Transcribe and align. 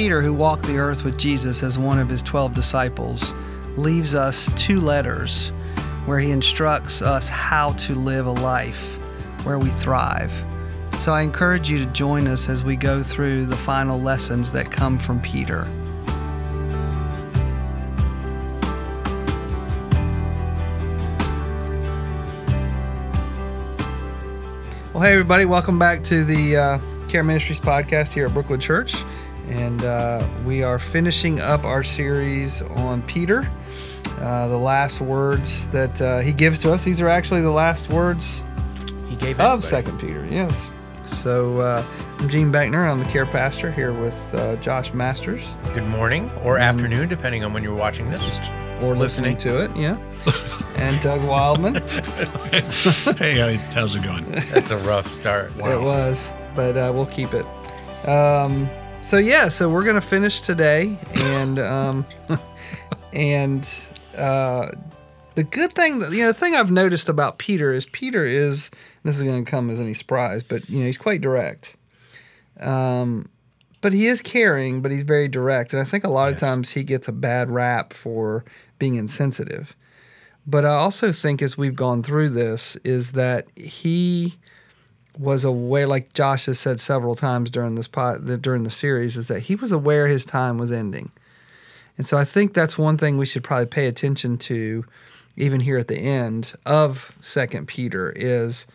Peter, 0.00 0.22
who 0.22 0.32
walked 0.32 0.62
the 0.62 0.78
earth 0.78 1.04
with 1.04 1.18
Jesus 1.18 1.62
as 1.62 1.78
one 1.78 1.98
of 1.98 2.08
his 2.08 2.22
12 2.22 2.54
disciples, 2.54 3.34
leaves 3.76 4.14
us 4.14 4.48
two 4.56 4.80
letters 4.80 5.50
where 6.06 6.18
he 6.18 6.30
instructs 6.30 7.02
us 7.02 7.28
how 7.28 7.72
to 7.72 7.94
live 7.94 8.24
a 8.24 8.30
life 8.30 8.96
where 9.44 9.58
we 9.58 9.68
thrive. 9.68 10.32
So 10.94 11.12
I 11.12 11.20
encourage 11.20 11.68
you 11.68 11.84
to 11.84 11.92
join 11.92 12.28
us 12.28 12.48
as 12.48 12.64
we 12.64 12.76
go 12.76 13.02
through 13.02 13.44
the 13.44 13.54
final 13.54 14.00
lessons 14.00 14.52
that 14.52 14.72
come 14.72 14.98
from 14.98 15.20
Peter. 15.20 15.68
Well, 24.94 25.02
hey, 25.02 25.12
everybody, 25.12 25.44
welcome 25.44 25.78
back 25.78 26.02
to 26.04 26.24
the 26.24 26.56
uh, 26.56 26.78
Care 27.08 27.22
Ministries 27.22 27.60
podcast 27.60 28.14
here 28.14 28.24
at 28.24 28.32
Brookwood 28.32 28.62
Church. 28.62 28.94
And 29.48 29.82
uh, 29.84 30.24
we 30.44 30.62
are 30.62 30.78
finishing 30.78 31.40
up 31.40 31.64
our 31.64 31.82
series 31.82 32.62
on 32.62 33.02
Peter, 33.02 33.48
uh, 34.20 34.46
the 34.48 34.56
last 34.58 35.00
words 35.00 35.68
that 35.70 36.00
uh, 36.00 36.18
he 36.20 36.32
gives 36.32 36.60
to 36.62 36.72
us. 36.72 36.84
These 36.84 37.00
are 37.00 37.08
actually 37.08 37.40
the 37.40 37.50
last 37.50 37.88
words 37.90 38.42
He 39.08 39.16
gave 39.16 39.40
of 39.40 39.64
everybody. 39.64 39.66
Second 39.66 39.98
Peter, 39.98 40.24
yes. 40.26 40.70
So 41.04 41.60
uh, 41.60 41.82
I'm 42.20 42.28
Gene 42.28 42.52
Beckner. 42.52 42.88
I'm 42.88 43.00
the 43.00 43.04
care 43.06 43.26
pastor 43.26 43.72
here 43.72 43.92
with 43.92 44.16
uh, 44.34 44.54
Josh 44.56 44.92
Masters, 44.92 45.42
Good 45.74 45.86
morning 45.86 46.30
or 46.44 46.58
afternoon, 46.58 47.08
depending 47.08 47.42
on 47.42 47.52
when 47.52 47.64
you're 47.64 47.74
watching 47.74 48.08
this. 48.08 48.38
or 48.80 48.94
listening, 48.96 49.34
Listening. 49.34 49.36
to 49.38 49.64
it, 49.64 49.70
yeah. 49.76 49.96
and 50.76 51.00
Doug 51.00 51.24
Wildman. 51.26 51.74
hey, 53.16 53.56
how's 53.72 53.96
it 53.96 54.04
going? 54.04 54.30
That's 54.52 54.70
a 54.70 54.76
rough 54.76 55.06
start. 55.06 55.56
Wow. 55.56 55.70
It 55.72 55.80
was, 55.82 56.30
but 56.54 56.76
uh, 56.76 56.92
we'll 56.94 57.06
keep 57.06 57.30
it. 57.34 57.44
Um, 58.08 58.68
so 59.02 59.16
yeah, 59.16 59.48
so 59.48 59.68
we're 59.68 59.84
gonna 59.84 60.00
finish 60.00 60.40
today, 60.40 60.98
and 61.14 61.58
um, 61.58 62.06
and 63.12 63.68
uh, 64.16 64.70
the 65.34 65.44
good 65.44 65.74
thing 65.74 66.00
that 66.00 66.12
you 66.12 66.22
know, 66.22 66.28
the 66.28 66.38
thing 66.38 66.54
I've 66.54 66.70
noticed 66.70 67.08
about 67.08 67.38
Peter 67.38 67.72
is 67.72 67.86
Peter 67.86 68.24
is 68.24 68.70
this 69.02 69.16
is 69.16 69.22
gonna 69.22 69.44
come 69.44 69.70
as 69.70 69.80
any 69.80 69.94
surprise, 69.94 70.42
but 70.42 70.68
you 70.68 70.80
know 70.80 70.86
he's 70.86 70.98
quite 70.98 71.20
direct. 71.20 71.76
Um, 72.60 73.28
but 73.80 73.94
he 73.94 74.06
is 74.06 74.20
caring, 74.20 74.82
but 74.82 74.90
he's 74.90 75.02
very 75.02 75.28
direct, 75.28 75.72
and 75.72 75.80
I 75.80 75.84
think 75.84 76.04
a 76.04 76.10
lot 76.10 76.30
of 76.32 76.38
times 76.38 76.70
he 76.70 76.84
gets 76.84 77.08
a 77.08 77.12
bad 77.12 77.48
rap 77.48 77.92
for 77.92 78.44
being 78.78 78.96
insensitive. 78.96 79.74
But 80.46 80.64
I 80.64 80.74
also 80.74 81.12
think 81.12 81.42
as 81.42 81.56
we've 81.56 81.76
gone 81.76 82.02
through 82.02 82.30
this, 82.30 82.76
is 82.84 83.12
that 83.12 83.46
he 83.54 84.38
was 85.20 85.44
aware, 85.44 85.86
like 85.86 86.14
Josh 86.14 86.46
has 86.46 86.58
said 86.58 86.80
several 86.80 87.14
times 87.14 87.50
during 87.50 87.74
this 87.74 87.88
pot, 87.88 88.24
during 88.40 88.64
the 88.64 88.70
series, 88.70 89.18
is 89.18 89.28
that 89.28 89.40
he 89.40 89.54
was 89.54 89.70
aware 89.70 90.06
his 90.06 90.24
time 90.24 90.56
was 90.56 90.72
ending, 90.72 91.12
and 91.98 92.06
so 92.06 92.16
I 92.16 92.24
think 92.24 92.54
that's 92.54 92.78
one 92.78 92.96
thing 92.96 93.18
we 93.18 93.26
should 93.26 93.44
probably 93.44 93.66
pay 93.66 93.86
attention 93.86 94.38
to, 94.38 94.86
even 95.36 95.60
here 95.60 95.76
at 95.76 95.88
the 95.88 95.98
end 95.98 96.54
of 96.64 97.14
Second 97.20 97.68
Peter, 97.68 98.10
is 98.16 98.66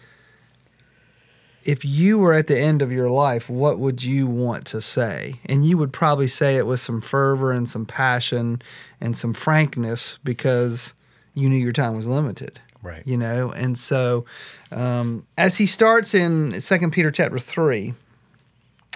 if 1.64 1.84
you 1.84 2.20
were 2.20 2.34
at 2.34 2.46
the 2.46 2.60
end 2.60 2.84
of 2.84 2.92
your 2.92 3.10
life, 3.10 3.50
what 3.50 3.80
would 3.80 4.04
you 4.04 4.28
want 4.28 4.68
to 4.68 4.80
say? 4.80 5.40
And 5.48 5.66
you 5.66 5.80
would 5.80 5.92
probably 5.92 6.28
say 6.28 6.58
it 6.58 6.68
with 6.68 6.80
some 6.80 7.02
fervor 7.02 7.52
and 7.52 7.68
some 7.68 7.88
passion 7.88 8.62
and 9.02 9.18
some 9.18 9.34
frankness 9.34 10.20
because 10.24 10.94
you 11.34 11.50
knew 11.50 11.58
your 11.58 11.72
time 11.72 11.96
was 11.96 12.06
limited 12.06 12.60
Right. 12.86 13.02
you 13.06 13.18
know? 13.18 13.52
And 13.52 13.78
so 13.78 14.26
um, 14.72 15.26
as 15.38 15.58
he 15.58 15.66
starts 15.66 16.14
in 16.14 16.62
second 16.62 16.92
peter 16.92 17.10
chapter 17.10 17.40
3 17.40 17.94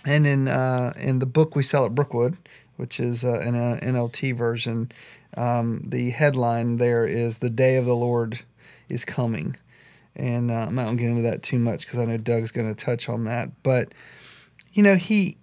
and 0.06 0.28
in 0.28 0.48
uh, 0.48 0.94
in 0.98 1.20
the 1.20 1.26
book 1.26 1.56
we 1.56 1.64
sell 1.64 1.86
at 1.86 1.96
brookwood 1.96 2.38
which 2.78 3.00
is 3.00 3.26
uh, 3.26 3.40
an 3.40 3.56
uh, 3.56 3.80
nlt 3.82 4.36
version 4.36 4.92
um, 5.38 5.82
the 5.86 6.12
headline 6.12 6.78
there 6.78 7.06
is 7.06 7.40
the 7.40 7.50
day 7.50 7.78
of 7.78 7.86
the 7.86 7.96
lord 7.96 8.40
is 8.88 9.06
coming. 9.06 9.58
And 10.16 10.52
uh, 10.52 10.66
i'm 10.68 10.76
not 10.76 10.90
to 10.90 10.96
get 10.96 11.10
into 11.10 11.22
that 11.24 11.44
too 11.44 11.60
much 11.60 11.86
because 11.86 12.00
i 12.00 12.06
know 12.06 12.18
doug's 12.18 12.52
going 12.52 12.74
to 12.74 12.86
touch 12.86 13.10
on 13.10 13.24
that 13.26 13.50
but 13.64 13.94
you 14.74 14.84
know 14.84 14.96
he 14.96 15.38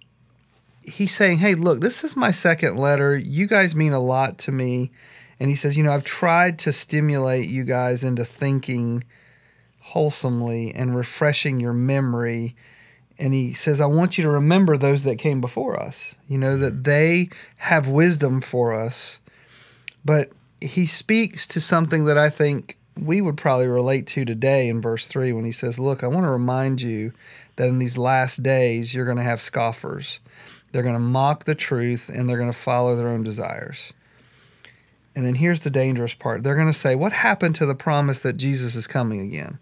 he's 0.87 1.13
saying 1.13 1.37
hey 1.37 1.53
look 1.53 1.81
this 1.81 2.03
is 2.03 2.15
my 2.15 2.31
second 2.31 2.77
letter. 2.77 3.15
You 3.17 3.45
guys 3.45 3.75
mean 3.75 3.93
a 3.93 3.99
lot 3.99 4.37
to 4.39 4.51
me 4.51 4.91
and 5.39 5.49
he 5.49 5.55
says, 5.55 5.77
you 5.77 5.83
know, 5.83 5.93
I've 5.93 6.03
tried 6.03 6.57
to 6.59 6.73
stimulate 6.73 7.49
you 7.49 7.63
guys 7.63 8.03
into 8.03 8.25
thinking 8.25 9.03
wholesomely 9.79 10.73
and 10.73 10.95
refreshing 10.95 11.59
your 11.59 11.73
memory. 11.73 12.55
And 13.19 13.33
he 13.33 13.53
says, 13.53 13.79
I 13.79 13.85
want 13.85 14.17
you 14.17 14.23
to 14.23 14.29
remember 14.29 14.77
those 14.77 15.03
that 15.03 15.17
came 15.17 15.39
before 15.39 15.79
us, 15.79 16.15
you 16.27 16.37
know, 16.37 16.57
that 16.57 16.83
they 16.83 17.29
have 17.57 17.87
wisdom 17.87 18.41
for 18.41 18.73
us. 18.73 19.19
But 20.03 20.31
he 20.59 20.85
speaks 20.85 21.45
to 21.47 21.61
something 21.61 22.05
that 22.05 22.17
I 22.17 22.29
think 22.29 22.77
we 22.99 23.21
would 23.21 23.37
probably 23.37 23.67
relate 23.67 24.07
to 24.07 24.25
today 24.25 24.69
in 24.69 24.81
verse 24.81 25.07
3 25.07 25.33
when 25.33 25.45
he 25.45 25.51
says, 25.51 25.77
Look, 25.77 26.03
I 26.03 26.07
want 26.07 26.25
to 26.25 26.31
remind 26.31 26.81
you 26.81 27.13
that 27.57 27.69
in 27.69 27.77
these 27.79 27.97
last 27.97 28.41
days, 28.41 28.93
you're 28.93 29.05
going 29.05 29.17
to 29.17 29.23
have 29.23 29.41
scoffers. 29.41 30.19
They're 30.71 30.83
going 30.83 30.95
to 30.95 30.99
mock 30.99 31.45
the 31.45 31.55
truth 31.55 32.09
and 32.09 32.27
they're 32.27 32.37
going 32.37 32.51
to 32.51 32.57
follow 32.57 32.95
their 32.95 33.07
own 33.07 33.23
desires. 33.23 33.93
And 35.17 35.25
then 35.25 35.33
here's 35.33 35.63
the 35.63 35.71
dangerous 35.71 36.13
part. 36.13 36.43
They're 36.43 36.53
going 36.53 36.71
to 36.71 36.73
say, 36.73 36.93
What 36.93 37.11
happened 37.11 37.55
to 37.55 37.65
the 37.65 37.73
promise 37.73 38.19
that 38.19 38.33
Jesus 38.33 38.75
is 38.75 38.85
coming 38.85 39.19
again? 39.19 39.57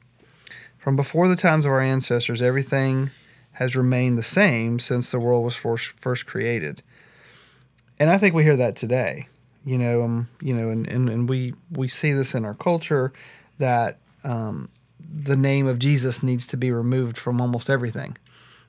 From 0.77 0.97
before 0.97 1.29
the 1.29 1.37
times 1.37 1.65
of 1.65 1.71
our 1.71 1.79
ancestors, 1.79 2.41
everything 2.41 3.09
has 3.53 3.73
remained 3.73 4.17
the 4.17 4.23
same 4.23 4.79
since 4.79 5.09
the 5.09 5.19
world 5.19 5.45
was 5.45 5.55
first, 5.55 6.25
created. 6.25 6.83
And 7.97 8.09
I 8.09 8.17
think 8.17 8.35
we 8.35 8.43
hear 8.43 8.57
that 8.57 8.75
today. 8.75 9.29
You 9.63 9.77
know, 9.77 10.03
um, 10.03 10.27
you 10.41 10.53
know, 10.53 10.71
and, 10.71 10.85
and, 10.89 11.07
and 11.07 11.29
we, 11.29 11.53
we 11.71 11.87
see 11.87 12.11
this 12.11 12.35
in 12.35 12.43
our 12.43 12.53
culture 12.53 13.13
that 13.57 13.99
um, 14.25 14.67
the 14.99 15.37
name 15.37 15.67
of 15.67 15.79
Jesus 15.79 16.21
needs 16.21 16.45
to 16.47 16.57
be 16.57 16.69
removed 16.69 17.17
from 17.17 17.39
almost 17.39 17.69
everything. 17.69 18.17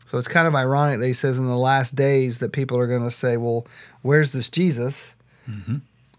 So 0.04 0.18
it's 0.18 0.28
kind 0.28 0.46
of 0.46 0.54
ironic 0.54 1.00
that 1.00 1.06
he 1.06 1.14
says 1.14 1.36
in 1.36 1.48
the 1.48 1.58
last 1.58 1.96
days 1.96 2.38
that 2.38 2.52
people 2.52 2.78
are 2.78 2.86
going 2.86 3.02
to 3.02 3.10
say, 3.10 3.36
well, 3.36 3.66
where's 4.02 4.30
this 4.30 4.48
Jesus? 4.48 5.14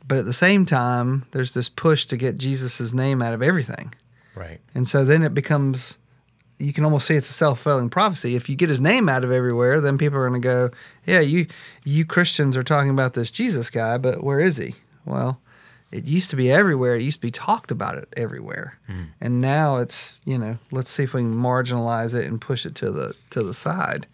But 0.08 0.20
at 0.20 0.26
the 0.26 0.34
same 0.34 0.66
time, 0.66 1.26
there's 1.32 1.54
this 1.54 1.70
push 1.70 2.06
to 2.06 2.18
get 2.18 2.38
Jesus' 2.38 2.94
name 2.94 3.22
out 3.22 3.34
of 3.34 3.44
everything. 3.44 3.94
Right. 4.36 4.60
And 4.74 4.88
so 4.88 5.04
then 5.04 5.24
it 5.24 5.34
becomes, 5.34 5.98
you 6.60 6.72
can 6.72 6.86
almost 6.86 7.08
say 7.08 7.16
it's 7.16 7.30
a 7.30 7.34
self 7.34 7.60
fulfilling 7.60 7.90
prophecy. 7.90 8.36
If 8.36 8.48
you 8.48 8.56
get 8.56 8.70
his 8.70 8.80
name 8.80 9.10
out 9.10 9.24
of 9.24 9.32
everywhere, 9.32 9.82
then 9.82 9.98
people 9.98 10.18
are 10.20 10.30
going 10.30 10.42
to 10.42 10.48
go, 10.48 10.72
yeah, 11.06 11.20
you, 11.20 11.48
you 11.84 12.06
Christians 12.06 12.56
are 12.56 12.64
talking 12.64 12.92
about 12.92 13.16
this 13.16 13.32
Jesus 13.32 13.70
guy, 13.70 13.98
but 13.98 14.24
where 14.24 14.40
is 14.40 14.58
he? 14.58 14.76
Well, 15.06 15.42
it 15.92 16.06
used 16.06 16.30
to 16.30 16.36
be 16.36 16.52
everywhere. 16.52 16.96
It 16.96 17.04
used 17.04 17.20
to 17.20 17.28
be 17.28 17.32
talked 17.32 17.72
about 17.72 17.98
it 17.98 18.14
everywhere. 18.16 18.78
Hmm. 18.88 19.04
And 19.22 19.42
now 19.42 19.78
it's, 19.78 20.20
you 20.26 20.38
know, 20.38 20.58
let's 20.72 20.90
see 20.90 21.04
if 21.04 21.14
we 21.14 21.22
can 21.22 21.34
marginalize 21.34 22.14
it 22.14 22.26
and 22.26 22.40
push 22.40 22.66
it 22.66 22.76
to 22.76 22.92
the 22.92 23.16
to 23.32 23.42
the 23.42 23.54
side. 23.54 24.06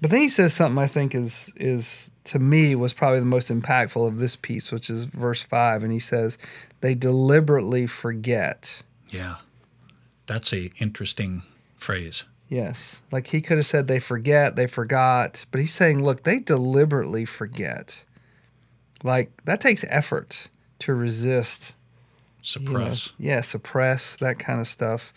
But 0.00 0.10
then 0.10 0.20
he 0.20 0.28
says 0.28 0.54
something 0.54 0.82
I 0.82 0.86
think 0.86 1.14
is 1.14 1.52
is 1.56 2.10
to 2.24 2.38
me 2.38 2.74
was 2.74 2.92
probably 2.92 3.20
the 3.20 3.26
most 3.26 3.50
impactful 3.50 4.06
of 4.06 4.18
this 4.18 4.36
piece, 4.36 4.72
which 4.72 4.88
is 4.90 5.04
verse 5.04 5.42
five, 5.42 5.82
and 5.82 5.92
he 5.92 5.98
says, 5.98 6.38
They 6.80 6.94
deliberately 6.94 7.86
forget. 7.86 8.82
Yeah, 9.08 9.36
that's 10.26 10.52
a 10.52 10.70
interesting 10.80 11.42
phrase. 11.76 12.24
Yes. 12.48 13.00
Like 13.10 13.28
he 13.28 13.40
could 13.40 13.56
have 13.56 13.66
said 13.66 13.88
they 13.88 14.00
forget, 14.00 14.56
they 14.56 14.66
forgot, 14.66 15.44
but 15.50 15.60
he's 15.60 15.72
saying, 15.74 16.02
look, 16.02 16.22
they 16.24 16.38
deliberately 16.38 17.24
forget. 17.24 18.02
Like 19.02 19.42
that 19.44 19.60
takes 19.60 19.84
effort 19.88 20.48
to 20.80 20.94
resist 20.94 21.74
you 22.42 22.60
know, 22.60 22.66
Suppress. 22.66 23.12
yeah, 23.18 23.40
suppress 23.40 24.16
that 24.16 24.38
kind 24.38 24.60
of 24.60 24.68
stuff. 24.68 25.12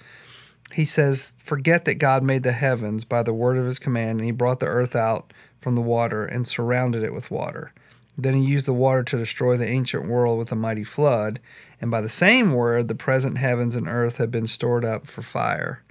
He 0.74 0.86
says, 0.86 1.36
Forget 1.40 1.86
that 1.86 1.96
God 1.96 2.24
made 2.24 2.44
the 2.44 2.52
heavens 2.52 3.06
by 3.06 3.24
the 3.24 3.34
word 3.34 3.58
of 3.58 3.66
his 3.66 3.80
command, 3.80 4.20
and 4.20 4.26
he 4.26 4.32
brought 4.32 4.60
the 4.60 4.66
earth 4.66 4.96
out 4.96 5.32
from 5.68 5.76
the 5.76 5.82
water 5.82 6.26
and 6.26 6.48
surrounded 6.48 7.04
it 7.04 7.14
with 7.14 7.30
water. 7.30 7.74
Then 8.18 8.36
he 8.36 8.48
used 8.48 8.66
the 8.66 8.74
water 8.74 9.04
to 9.04 9.18
destroy 9.18 9.58
the 9.58 9.68
ancient 9.68 10.08
world 10.08 10.40
with 10.40 10.50
a 10.50 10.56
mighty 10.56 10.86
flood, 10.86 11.42
and 11.82 11.92
by 11.92 12.00
the 12.00 12.08
same 12.08 12.54
word, 12.54 12.88
the 12.88 12.96
present 12.96 13.38
heavens 13.38 13.76
and 13.76 13.86
earth 13.86 14.16
have 14.16 14.32
been 14.32 14.48
stored 14.48 14.86
up 14.86 15.08
for 15.08 15.22
fire. 15.22 15.84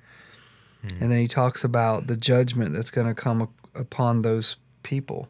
And 0.99 1.13
then 1.13 1.19
he 1.19 1.29
talks 1.29 1.63
about 1.63 2.07
the 2.07 2.17
judgment 2.17 2.73
that's 2.73 2.91
going 2.91 3.07
to 3.07 3.15
come 3.15 3.51
upon 3.75 4.23
those 4.23 4.57
people 4.83 5.29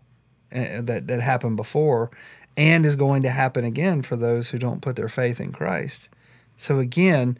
uh, 0.54 0.80
that, 0.82 1.08
that 1.08 1.20
happened 1.20 1.56
before 1.56 2.12
and 2.56 2.86
is 2.86 2.94
going 2.94 3.24
to 3.24 3.30
happen 3.30 3.64
again 3.64 4.00
for 4.00 4.14
those 4.14 4.50
who 4.50 4.60
don't 4.60 4.80
put 4.80 4.94
their 4.94 5.08
faith 5.08 5.40
in 5.40 5.50
Christ. 5.50 6.08
So 6.56 6.78
again, 6.78 7.36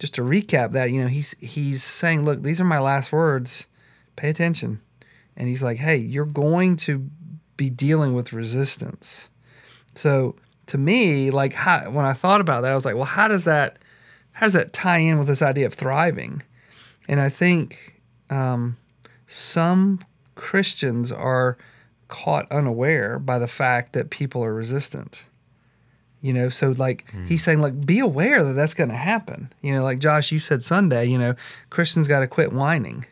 just 0.00 0.12
to 0.14 0.22
recap 0.22 0.72
that, 0.72 0.90
you 0.90 1.00
know, 1.00 1.06
he's 1.06 1.36
he's 1.38 1.84
saying, 1.84 2.24
look, 2.24 2.42
these 2.42 2.60
are 2.60 2.64
my 2.64 2.80
last 2.80 3.12
words. 3.12 3.68
Pay 4.16 4.30
attention. 4.30 4.80
And 5.38 5.48
he's 5.48 5.62
like, 5.62 5.78
hey, 5.78 5.96
you're 5.96 6.26
going 6.26 6.76
to 6.76 7.08
be 7.56 7.70
dealing 7.70 8.12
with 8.12 8.34
resistance. 8.34 9.30
So 9.94 10.36
to 10.66 10.76
me, 10.76 11.30
like 11.30 11.54
how, 11.54 11.88
when 11.90 12.04
I 12.04 12.12
thought 12.12 12.42
about 12.42 12.62
that, 12.62 12.72
I 12.72 12.74
was 12.74 12.84
like, 12.84 12.96
well, 12.96 13.04
how 13.04 13.28
does 13.28 13.44
that 13.44 13.78
how 14.32 14.46
does 14.46 14.52
that 14.52 14.72
tie 14.72 14.98
in 14.98 15.18
with 15.18 15.26
this 15.26 15.42
idea 15.42 15.66
of 15.66 15.74
thriving? 15.74 16.42
And 17.08 17.20
I 17.20 17.28
think 17.28 18.00
um, 18.30 18.76
some 19.26 19.98
Christians 20.36 21.10
are 21.10 21.58
caught 22.06 22.50
unaware 22.52 23.18
by 23.18 23.40
the 23.40 23.48
fact 23.48 23.94
that 23.94 24.10
people 24.10 24.44
are 24.44 24.54
resistant. 24.54 25.24
You 26.20 26.32
know, 26.32 26.48
so 26.50 26.70
like 26.70 27.12
he's 27.26 27.42
saying, 27.42 27.60
like, 27.60 27.84
be 27.84 27.98
aware 27.98 28.44
that 28.44 28.52
that's 28.52 28.74
going 28.74 28.90
to 28.90 28.96
happen. 28.96 29.52
You 29.60 29.72
know, 29.72 29.82
like 29.82 29.98
Josh, 29.98 30.30
you 30.30 30.38
said 30.38 30.62
Sunday, 30.62 31.06
you 31.06 31.18
know, 31.18 31.34
Christians 31.70 32.06
got 32.06 32.20
to 32.20 32.28
quit 32.28 32.52
whining. 32.52 33.06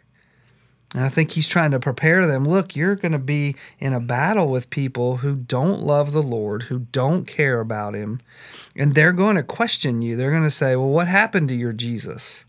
And 0.97 1.05
I 1.05 1.11
think 1.11 1.33
he's 1.33 1.47
trying 1.47 1.73
to 1.73 1.79
prepare 1.79 2.27
them. 2.27 2.45
Look, 2.45 2.75
you're 2.75 2.95
going 2.97 3.13
to 3.13 3.19
be 3.19 3.55
in 3.79 3.93
a 3.93 4.01
battle 4.01 4.49
with 4.49 4.71
people 4.71 5.19
who 5.19 5.37
don't 5.37 5.83
love 5.83 6.13
the 6.13 6.23
Lord, 6.23 6.65
who 6.65 6.87
don't 6.91 7.27
care 7.27 7.61
about 7.61 7.95
him, 7.95 8.23
and 8.75 8.95
they're 8.95 9.13
going 9.13 9.37
to 9.37 9.43
question 9.43 10.01
you. 10.01 10.17
They're 10.17 10.31
going 10.31 10.43
to 10.43 10.51
say, 10.51 10.75
well, 10.75 10.89
what 10.89 11.07
happened 11.07 11.49
to 11.49 11.55
your 11.55 11.75
Jesus? 11.75 12.47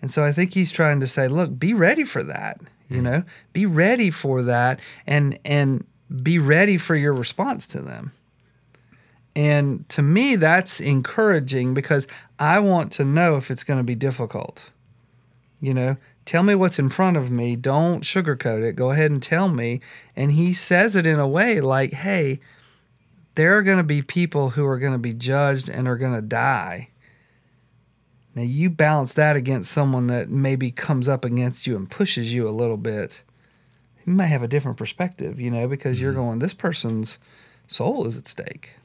And 0.00 0.10
so 0.10 0.24
I 0.24 0.32
think 0.32 0.54
he's 0.54 0.72
trying 0.72 1.00
to 1.00 1.06
say, 1.06 1.28
look, 1.28 1.58
be 1.58 1.74
ready 1.74 2.02
for 2.04 2.22
that. 2.24 2.62
You 2.88 2.98
hmm. 2.98 3.04
know, 3.04 3.24
be 3.52 3.66
ready 3.66 4.10
for 4.10 4.42
that 4.42 4.80
and 5.06 5.38
and 5.44 5.84
be 6.22 6.38
ready 6.38 6.78
for 6.78 6.96
your 6.96 7.12
response 7.12 7.66
to 7.68 7.80
them. 7.80 8.12
And 9.36 9.86
to 9.90 10.02
me, 10.02 10.36
that's 10.36 10.80
encouraging 10.80 11.74
because 11.74 12.06
I 12.38 12.58
want 12.58 12.90
to 12.92 13.04
know 13.04 13.36
if 13.36 13.50
it's 13.50 13.64
going 13.64 13.80
to 13.80 13.84
be 13.84 13.94
difficult. 13.94 14.70
You 15.60 15.74
know, 15.74 15.96
tell 16.24 16.42
me 16.42 16.54
what's 16.54 16.78
in 16.78 16.90
front 16.90 17.16
of 17.16 17.30
me. 17.30 17.56
Don't 17.56 18.02
sugarcoat 18.02 18.62
it. 18.62 18.76
Go 18.76 18.90
ahead 18.90 19.10
and 19.10 19.22
tell 19.22 19.48
me. 19.48 19.80
And 20.14 20.32
he 20.32 20.52
says 20.52 20.96
it 20.96 21.06
in 21.06 21.18
a 21.18 21.28
way 21.28 21.60
like, 21.60 21.92
hey, 21.92 22.40
there 23.34 23.56
are 23.56 23.62
going 23.62 23.78
to 23.78 23.84
be 23.84 24.02
people 24.02 24.50
who 24.50 24.64
are 24.66 24.78
going 24.78 24.92
to 24.92 24.98
be 24.98 25.14
judged 25.14 25.68
and 25.68 25.88
are 25.88 25.96
going 25.96 26.14
to 26.14 26.22
die. 26.22 26.88
Now, 28.34 28.42
you 28.42 28.70
balance 28.70 29.12
that 29.14 29.36
against 29.36 29.70
someone 29.70 30.06
that 30.06 30.30
maybe 30.30 30.70
comes 30.70 31.08
up 31.08 31.24
against 31.24 31.66
you 31.66 31.76
and 31.76 31.90
pushes 31.90 32.32
you 32.32 32.48
a 32.48 32.50
little 32.50 32.78
bit. 32.78 33.22
You 34.06 34.14
might 34.14 34.26
have 34.26 34.42
a 34.42 34.48
different 34.48 34.78
perspective, 34.78 35.38
you 35.38 35.50
know, 35.50 35.68
because 35.68 36.00
you're 36.00 36.12
mm-hmm. 36.12 36.20
going, 36.20 36.38
this 36.38 36.54
person's 36.54 37.18
soul 37.66 38.06
is 38.06 38.16
at 38.16 38.26
stake, 38.26 38.76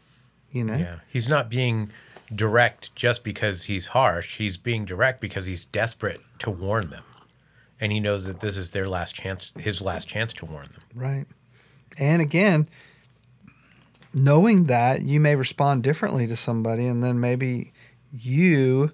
you 0.52 0.64
know? 0.64 0.76
Yeah. 0.76 1.00
He's 1.08 1.30
not 1.30 1.50
being 1.50 1.92
direct 2.34 2.94
just 2.94 3.24
because 3.24 3.64
he's 3.64 3.90
harsh. 3.90 4.38
He's 4.38 4.58
being 4.58 4.84
direct 4.84 5.22
because 5.22 5.46
he's 5.46 5.64
desperate 5.64 6.22
to 6.40 6.52
warn 6.52 6.90
them. 6.90 7.04
And 7.80 7.92
he 7.92 8.00
knows 8.00 8.26
that 8.26 8.40
this 8.40 8.58
is 8.58 8.72
their 8.72 8.90
last 8.90 9.14
chance, 9.16 9.54
his 9.58 9.82
last 9.82 10.08
chance 10.08 10.34
to 10.34 10.46
warn 10.46 10.68
them. 10.72 10.82
Right. 10.96 11.26
And 12.00 12.22
again, 12.22 12.68
knowing 14.14 14.66
that 14.66 15.04
you 15.04 15.20
may 15.20 15.36
respond 15.36 15.84
differently 15.84 16.28
to 16.28 16.36
somebody, 16.36 16.88
and 16.88 17.04
then 17.04 17.20
maybe 17.20 17.72
you 18.12 18.92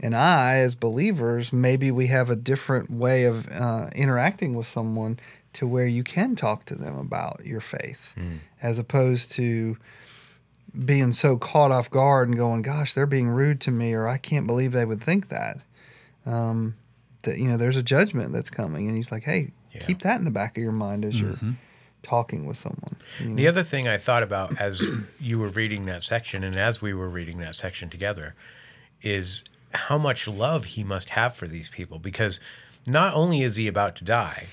and 0.00 0.14
I, 0.14 0.56
as 0.56 0.74
believers, 0.74 1.52
maybe 1.52 1.90
we 1.90 2.08
have 2.08 2.28
a 2.28 2.36
different 2.36 2.90
way 2.90 3.24
of 3.24 3.48
uh, 3.50 3.88
interacting 3.94 4.54
with 4.54 4.66
someone 4.66 5.18
to 5.54 5.66
where 5.66 5.86
you 5.86 6.04
can 6.04 6.36
talk 6.36 6.66
to 6.66 6.74
them 6.74 6.98
about 6.98 7.40
your 7.44 7.60
faith, 7.62 8.12
as 8.60 8.78
opposed 8.78 9.32
to 9.32 9.78
being 10.84 11.12
so 11.12 11.38
caught 11.38 11.70
off 11.70 11.90
guard 11.90 12.28
and 12.28 12.36
going, 12.36 12.60
"Gosh, 12.60 12.92
they're 12.92 13.06
being 13.06 13.28
rude 13.28 13.60
to 13.62 13.70
me," 13.70 13.94
or 13.94 14.06
"I 14.06 14.18
can't 14.18 14.46
believe 14.46 14.72
they 14.72 14.84
would 14.84 15.00
think 15.00 15.28
that." 15.28 15.60
Um, 16.26 16.74
that 17.26 17.38
you 17.38 17.44
know, 17.44 17.56
there's 17.56 17.76
a 17.76 17.82
judgment 17.82 18.32
that's 18.32 18.50
coming, 18.50 18.88
and 18.88 18.96
he's 18.96 19.12
like, 19.12 19.22
"Hey, 19.24 19.52
Yeah. 19.72 19.82
keep 19.82 20.00
that 20.00 20.18
in 20.18 20.24
the 20.24 20.30
back 20.30 20.56
of 20.56 20.62
your 20.62 20.72
mind 20.72 21.04
as 21.04 21.20
you're 21.20 21.34
mm-hmm. 21.34 21.52
talking 22.02 22.46
with 22.46 22.56
someone." 22.56 22.96
you 23.20 23.28
know? 23.28 23.36
The 23.36 23.46
other 23.46 23.62
thing 23.62 23.86
I 23.86 23.98
thought 23.98 24.22
about 24.22 24.58
as 24.58 24.86
you 25.20 25.38
were 25.38 25.48
reading 25.48 25.86
that 25.86 26.02
section 26.02 26.42
and 26.42 26.56
as 26.56 26.80
we 26.82 26.94
were 26.94 27.08
reading 27.08 27.38
that 27.38 27.54
section 27.54 27.90
together 27.90 28.34
is 29.02 29.44
how 29.72 29.98
much 29.98 30.26
love 30.26 30.64
he 30.64 30.82
must 30.82 31.10
have 31.10 31.34
for 31.34 31.46
these 31.46 31.68
people 31.68 31.98
because 31.98 32.40
not 32.86 33.14
only 33.14 33.42
is 33.42 33.56
he 33.56 33.68
about 33.68 33.96
to 33.96 34.04
die, 34.04 34.46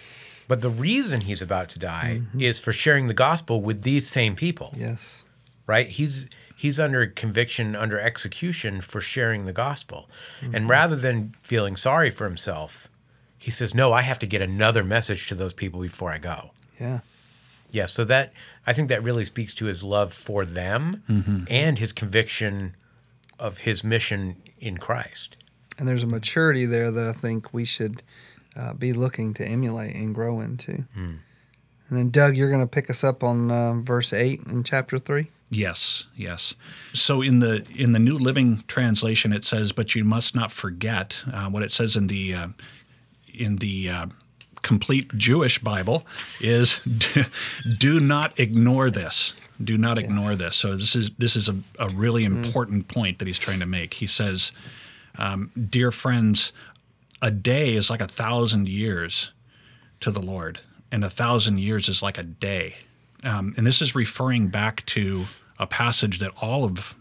but 0.48 0.62
the 0.62 0.70
reason 0.70 1.22
he's 1.22 1.42
about 1.42 1.70
to 1.70 1.80
die 1.80 2.22
mm-hmm. 2.22 2.42
is 2.42 2.60
for 2.60 2.74
sharing 2.74 3.08
the 3.08 3.14
gospel 3.14 3.62
with 3.62 3.84
these 3.84 4.08
same 4.08 4.36
people, 4.36 4.74
Yes. 4.76 5.24
right? 5.66 5.88
He's 5.88 6.28
he's 6.64 6.80
under 6.80 7.06
conviction, 7.06 7.76
under 7.76 8.00
execution 8.00 8.80
for 8.80 9.02
sharing 9.02 9.46
the 9.46 9.52
gospel. 9.52 10.10
And 10.42 10.70
rather 10.70 10.96
than 10.96 11.36
feeling 11.42 11.76
sorry 11.76 12.10
for 12.10 12.24
himself, 12.24 12.88
he 13.38 13.52
says, 13.52 13.76
"No, 13.76 13.92
I 13.92 14.02
have 14.04 14.18
to 14.20 14.26
get 14.26 14.42
another 14.42 14.82
message 14.82 15.28
to 15.28 15.36
those 15.36 15.54
people 15.54 15.82
before 15.82 16.14
I 16.14 16.20
go." 16.20 16.52
Yeah. 16.80 17.00
Yeah, 17.70 17.88
so 17.88 18.06
that 18.06 18.32
I 18.66 18.72
think 18.72 18.88
that 18.88 19.04
really 19.04 19.26
speaks 19.26 19.54
to 19.56 19.66
his 19.66 19.84
love 19.84 20.14
for 20.14 20.46
them 20.46 21.04
and 21.50 21.80
his 21.80 21.92
conviction 21.92 22.76
of 23.38 23.60
his 23.60 23.84
mission 23.84 24.38
in 24.60 24.78
Christ. 24.78 25.36
And 25.78 25.86
there's 25.86 26.04
a 26.04 26.08
maturity 26.08 26.66
there 26.66 26.92
that 26.92 27.06
I 27.06 27.12
think 27.12 27.54
we 27.54 27.66
should 27.66 28.04
uh, 28.56 28.74
be 28.74 28.94
looking 28.94 29.34
to 29.34 29.46
emulate 29.46 29.96
and 29.98 30.16
grow 30.16 30.40
into. 30.40 30.86
And 30.96 31.20
then, 31.90 32.10
Doug, 32.10 32.38
you're 32.38 32.50
going 32.50 32.62
to 32.62 32.68
pick 32.68 32.90
us 32.90 33.04
up 33.04 33.22
on 33.22 33.52
uh, 33.52 33.74
verse 33.74 34.14
8 34.14 34.44
in 34.48 34.64
chapter 34.64 34.98
3. 34.98 35.30
Yes, 35.54 36.08
yes. 36.16 36.56
So 36.94 37.22
in 37.22 37.40
the 37.40 37.66
in 37.76 37.92
the 37.92 38.00
New 38.00 38.18
Living 38.18 38.64
Translation, 38.68 39.32
it 39.32 39.46
says, 39.46 39.72
"But 39.72 39.94
you 39.94 40.04
must 40.04 40.36
not 40.36 40.52
forget 40.52 41.24
uh, 41.32 41.50
what 41.50 41.62
it 41.62 41.72
says 41.72 41.96
in 41.96 42.08
the 42.08 42.34
uh, 42.34 42.48
in 43.32 43.58
the 43.58 43.90
uh, 43.90 44.06
complete 44.64 45.16
Jewish 45.16 45.60
Bible 45.60 46.08
is, 46.42 46.80
do 47.80 48.00
not 48.00 48.40
ignore 48.40 48.90
this. 48.90 49.36
Do 49.64 49.78
not 49.78 50.00
ignore 50.00 50.36
this." 50.36 50.58
So 50.58 50.76
this 50.76 50.96
is 50.96 51.12
this 51.12 51.36
is 51.36 51.50
a, 51.50 51.56
a 51.78 51.90
really 51.90 52.24
important 52.24 52.88
point 52.88 53.20
that 53.20 53.28
he's 53.28 53.40
trying 53.40 53.60
to 53.60 53.68
make. 53.68 53.96
He 53.96 54.08
says, 54.08 54.54
um, 55.20 55.52
"Dear 55.70 55.92
friends, 55.92 56.52
a 57.22 57.30
day 57.30 57.76
is 57.76 57.92
like 57.92 58.02
a 58.02 58.08
thousand 58.08 58.68
years 58.68 59.32
to 60.00 60.10
the 60.10 60.22
Lord, 60.22 60.62
and 60.92 61.04
a 61.04 61.12
thousand 61.12 61.60
years 61.60 61.88
is 61.90 62.02
like 62.02 62.18
a 62.18 62.24
day." 62.24 62.78
Um, 63.24 63.54
and 63.56 63.66
this 63.66 63.82
is 63.82 63.96
referring 63.96 64.48
back 64.48 64.86
to 64.88 65.26
a 65.60 65.68
passage 65.68 66.20
that 66.20 66.32
all 66.42 66.64
of 66.64 66.96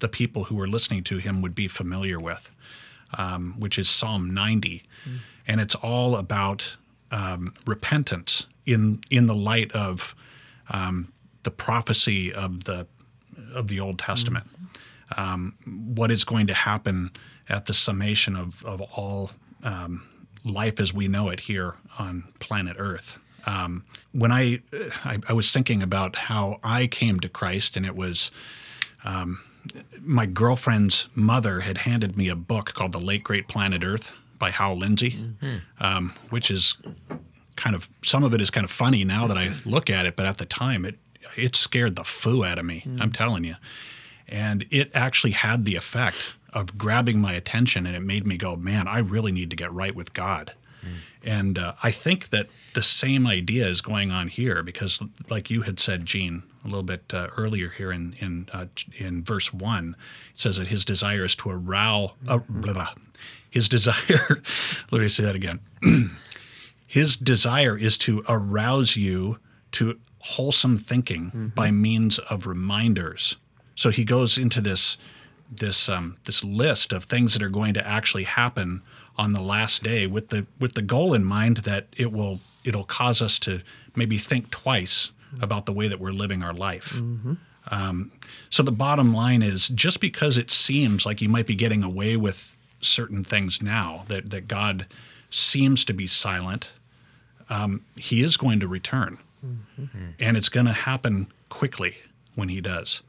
the 0.00 0.08
people 0.08 0.44
who 0.44 0.56
were 0.56 0.68
listening 0.68 1.02
to 1.04 1.18
him 1.18 1.40
would 1.42 1.54
be 1.54 1.68
familiar 1.68 2.18
with, 2.18 2.50
um, 3.16 3.54
which 3.58 3.78
is 3.78 3.88
Psalm 3.88 4.34
90. 4.34 4.82
And 5.46 5.60
it's 5.60 5.74
all 5.74 6.16
about 6.16 6.76
um, 7.10 7.54
repentance 7.66 8.46
in, 8.66 9.00
in 9.10 9.26
the 9.26 9.34
light 9.34 9.72
of 9.72 10.14
um, 10.70 11.12
the 11.44 11.50
prophecy 11.50 12.32
of 12.32 12.64
the, 12.64 12.86
of 13.54 13.68
the 13.68 13.80
Old 13.80 13.98
Testament. 13.98 14.46
Um, 15.16 15.54
what 15.94 16.10
is 16.10 16.24
going 16.24 16.46
to 16.48 16.54
happen 16.54 17.10
at 17.48 17.66
the 17.66 17.74
summation 17.74 18.36
of, 18.36 18.64
of 18.64 18.80
all 18.80 19.30
um, 19.62 20.02
life 20.44 20.80
as 20.80 20.92
we 20.92 21.08
know 21.08 21.28
it 21.28 21.40
here 21.40 21.76
on 21.98 22.24
planet 22.38 22.76
Earth. 22.78 23.18
Um, 23.46 23.84
when 24.12 24.32
I, 24.32 24.60
I 25.04 25.18
I 25.28 25.32
was 25.32 25.50
thinking 25.52 25.82
about 25.82 26.16
how 26.16 26.58
I 26.62 26.86
came 26.86 27.20
to 27.20 27.28
Christ, 27.28 27.76
and 27.76 27.84
it 27.86 27.94
was 27.96 28.30
um, 29.04 29.40
my 30.02 30.26
girlfriend's 30.26 31.08
mother 31.14 31.60
had 31.60 31.78
handed 31.78 32.16
me 32.16 32.28
a 32.28 32.36
book 32.36 32.74
called 32.74 32.92
The 32.92 32.98
Late 32.98 33.22
Great 33.24 33.48
Planet 33.48 33.84
Earth 33.84 34.12
by 34.38 34.50
Hal 34.50 34.76
Lindsey, 34.76 35.18
um, 35.80 36.14
which 36.30 36.50
is 36.50 36.76
kind 37.56 37.76
of 37.76 37.88
some 38.02 38.24
of 38.24 38.34
it 38.34 38.40
is 38.40 38.50
kind 38.50 38.64
of 38.64 38.70
funny 38.70 39.04
now 39.04 39.26
that 39.26 39.36
I 39.38 39.52
look 39.64 39.88
at 39.90 40.06
it, 40.06 40.16
but 40.16 40.26
at 40.26 40.38
the 40.38 40.46
time 40.46 40.84
it 40.84 40.98
it 41.36 41.56
scared 41.56 41.96
the 41.96 42.04
foo 42.04 42.44
out 42.44 42.58
of 42.58 42.64
me. 42.64 42.82
I'm 43.00 43.12
telling 43.12 43.44
you, 43.44 43.56
and 44.28 44.64
it 44.70 44.90
actually 44.94 45.32
had 45.32 45.64
the 45.64 45.76
effect 45.76 46.36
of 46.52 46.78
grabbing 46.78 47.20
my 47.20 47.32
attention, 47.32 47.86
and 47.86 47.96
it 47.96 48.00
made 48.02 48.26
me 48.26 48.36
go, 48.36 48.54
man, 48.56 48.86
I 48.86 48.98
really 49.00 49.32
need 49.32 49.50
to 49.50 49.56
get 49.56 49.72
right 49.72 49.94
with 49.94 50.12
God. 50.14 50.52
And 51.24 51.58
uh, 51.58 51.74
I 51.82 51.90
think 51.90 52.28
that 52.28 52.48
the 52.74 52.82
same 52.82 53.26
idea 53.26 53.66
is 53.66 53.80
going 53.80 54.10
on 54.10 54.28
here 54.28 54.62
because, 54.62 55.02
like 55.30 55.50
you 55.50 55.62
had 55.62 55.80
said, 55.80 56.06
Gene, 56.06 56.42
a 56.64 56.68
little 56.68 56.82
bit 56.82 57.12
uh, 57.12 57.28
earlier 57.36 57.70
here 57.70 57.90
in 57.92 58.14
in 58.20 58.48
uh, 58.52 58.66
in 58.98 59.24
verse 59.24 59.52
one, 59.52 59.96
it 60.34 60.40
says 60.40 60.58
that 60.58 60.68
his 60.68 60.84
desire 60.84 61.24
is 61.24 61.34
to 61.36 61.50
arouse. 61.50 62.10
Uh, 62.28 62.38
blah, 62.48 62.72
blah. 62.72 62.94
His 63.50 63.68
desire. 63.76 64.42
let 64.90 65.00
me 65.00 65.08
say 65.08 65.24
that 65.24 65.36
again. 65.36 65.60
his 66.86 67.16
desire 67.16 67.76
is 67.76 67.96
to 67.98 68.24
arouse 68.28 68.96
you 68.96 69.38
to 69.72 69.98
wholesome 70.18 70.78
thinking 70.78 71.52
by 71.54 71.70
means 71.70 72.18
of 72.18 72.46
reminders. 72.46 73.36
So 73.74 73.90
he 73.90 74.04
goes 74.04 74.38
into 74.38 74.60
this 74.60 74.96
this 75.50 75.88
um, 75.88 76.16
this 76.24 76.42
list 76.42 76.92
of 76.92 77.04
things 77.04 77.34
that 77.34 77.42
are 77.42 77.50
going 77.50 77.74
to 77.74 77.86
actually 77.86 78.24
happen 78.24 78.82
on 79.16 79.32
the 79.32 79.40
last 79.40 79.82
day 79.82 80.06
with 80.06 80.28
the 80.28 80.46
with 80.58 80.74
the 80.74 80.82
goal 80.82 81.14
in 81.14 81.24
mind 81.24 81.58
that 81.58 81.86
it 81.96 82.12
will 82.12 82.40
it'll 82.64 82.84
cause 82.84 83.20
us 83.22 83.38
to 83.40 83.60
maybe 83.94 84.18
think 84.18 84.50
twice 84.50 85.12
about 85.40 85.66
the 85.66 85.72
way 85.72 85.88
that 85.88 86.00
we're 86.00 86.12
living 86.12 86.42
our 86.42 86.52
life. 86.54 87.00
Um, 87.70 88.12
so 88.50 88.62
the 88.62 88.72
bottom 88.72 89.12
line 89.14 89.42
is 89.42 89.68
just 89.68 90.00
because 90.00 90.36
it 90.36 90.50
seems 90.50 91.06
like 91.06 91.22
you 91.22 91.28
might 91.28 91.46
be 91.46 91.54
getting 91.54 91.82
away 91.82 92.16
with 92.16 92.56
certain 92.80 93.24
things 93.24 93.62
now 93.62 94.04
that 94.08 94.30
that 94.30 94.48
God 94.48 94.86
seems 95.30 95.84
to 95.86 95.94
be 95.94 96.06
silent, 96.06 96.72
um, 97.48 97.84
He 97.96 98.22
is 98.22 98.36
going 98.36 98.60
to 98.60 98.68
return, 98.68 99.18
and 100.20 100.36
it's 100.36 100.48
going 100.48 100.66
to 100.66 100.72
happen 100.72 101.28
quickly 101.48 101.96
when 102.34 102.48
He 102.48 102.60
does. 102.60 103.02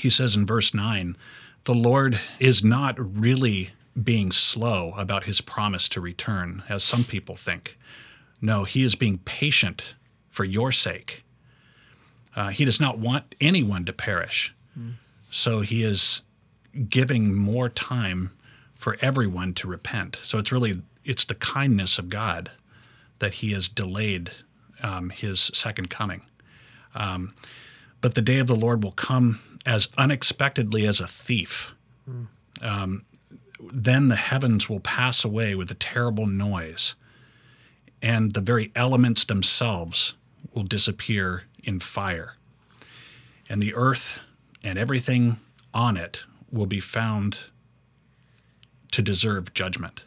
He 0.00 0.10
says 0.10 0.34
in 0.34 0.44
verse 0.46 0.74
9, 0.74 1.16
the 1.64 1.74
Lord 1.74 2.18
is 2.40 2.64
not 2.64 2.96
really 2.98 3.70
being 4.02 4.32
slow 4.32 4.92
about 4.96 5.24
his 5.24 5.40
promise 5.40 5.88
to 5.90 6.00
return, 6.00 6.62
as 6.68 6.82
some 6.82 7.04
people 7.04 7.36
think. 7.36 7.78
No, 8.40 8.64
he 8.64 8.82
is 8.84 8.94
being 8.94 9.18
patient 9.18 9.94
for 10.30 10.44
your 10.44 10.72
sake. 10.72 11.24
Uh, 12.34 12.48
he 12.48 12.64
does 12.64 12.80
not 12.80 12.98
want 12.98 13.34
anyone 13.40 13.84
to 13.84 13.92
perish. 13.92 14.54
So 15.30 15.60
he 15.60 15.84
is 15.84 16.22
giving 16.88 17.34
more 17.34 17.68
time 17.68 18.32
for 18.74 18.96
everyone 19.00 19.54
to 19.54 19.68
repent. 19.68 20.18
So 20.22 20.38
it's 20.38 20.50
really 20.50 20.82
it's 21.04 21.24
the 21.24 21.36
kindness 21.36 21.98
of 21.98 22.08
God 22.08 22.50
that 23.20 23.34
he 23.34 23.52
has 23.52 23.68
delayed 23.68 24.30
um, 24.82 25.10
his 25.10 25.40
second 25.40 25.90
coming. 25.90 26.22
Um, 26.94 27.34
but 28.00 28.14
the 28.14 28.22
day 28.22 28.38
of 28.38 28.46
the 28.48 28.56
Lord 28.56 28.82
will 28.82 28.92
come 28.92 29.40
as 29.64 29.88
unexpectedly 29.96 30.86
as 30.86 31.00
a 31.00 31.06
thief. 31.06 31.74
Um, 32.62 33.04
then 33.72 34.08
the 34.08 34.16
heavens 34.16 34.68
will 34.68 34.80
pass 34.80 35.24
away 35.24 35.54
with 35.54 35.70
a 35.70 35.74
terrible 35.74 36.26
noise, 36.26 36.94
and 38.02 38.32
the 38.32 38.40
very 38.40 38.70
elements 38.74 39.24
themselves 39.24 40.14
will 40.52 40.64
disappear 40.64 41.44
in 41.62 41.80
fire. 41.80 42.34
And 43.48 43.62
the 43.62 43.74
earth 43.74 44.20
and 44.62 44.78
everything 44.78 45.38
on 45.72 45.96
it 45.96 46.24
will 46.50 46.66
be 46.66 46.80
found 46.80 47.38
to 48.92 49.02
deserve 49.02 49.54
judgment. 49.54 50.04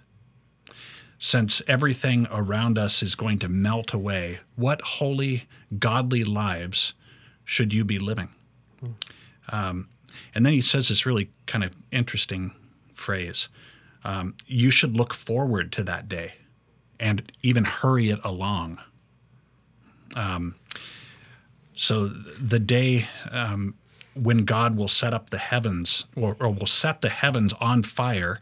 Since 1.19 1.61
everything 1.67 2.27
around 2.31 2.77
us 2.77 3.01
is 3.01 3.15
going 3.15 3.39
to 3.39 3.49
melt 3.49 3.93
away, 3.93 4.39
what 4.55 4.81
holy, 4.81 5.45
godly 5.77 6.23
lives 6.23 6.93
should 7.43 7.73
you 7.73 7.83
be 7.83 7.99
living? 7.99 8.29
Um, 9.49 9.89
and 10.33 10.45
then 10.45 10.53
he 10.53 10.61
says 10.61 10.89
this 10.89 11.05
really 11.05 11.31
kind 11.45 11.63
of 11.63 11.71
interesting 11.91 12.51
phrase 12.97 13.49
um, 14.03 14.35
you 14.45 14.69
should 14.69 14.95
look 14.95 15.13
forward 15.13 15.71
to 15.73 15.83
that 15.83 16.07
day 16.07 16.33
and 16.99 17.31
even 17.43 17.65
hurry 17.65 18.09
it 18.09 18.19
along. 18.23 18.79
Um, 20.15 20.55
so 21.75 22.07
the 22.07 22.59
day 22.59 23.07
um, 23.29 23.75
when 24.15 24.45
God 24.45 24.75
will 24.75 24.87
set 24.87 25.13
up 25.13 25.29
the 25.29 25.37
heavens 25.37 26.05
or, 26.15 26.35
or 26.39 26.49
will 26.49 26.67
set 26.67 27.01
the 27.01 27.09
heavens 27.09 27.53
on 27.59 27.83
fire 27.83 28.39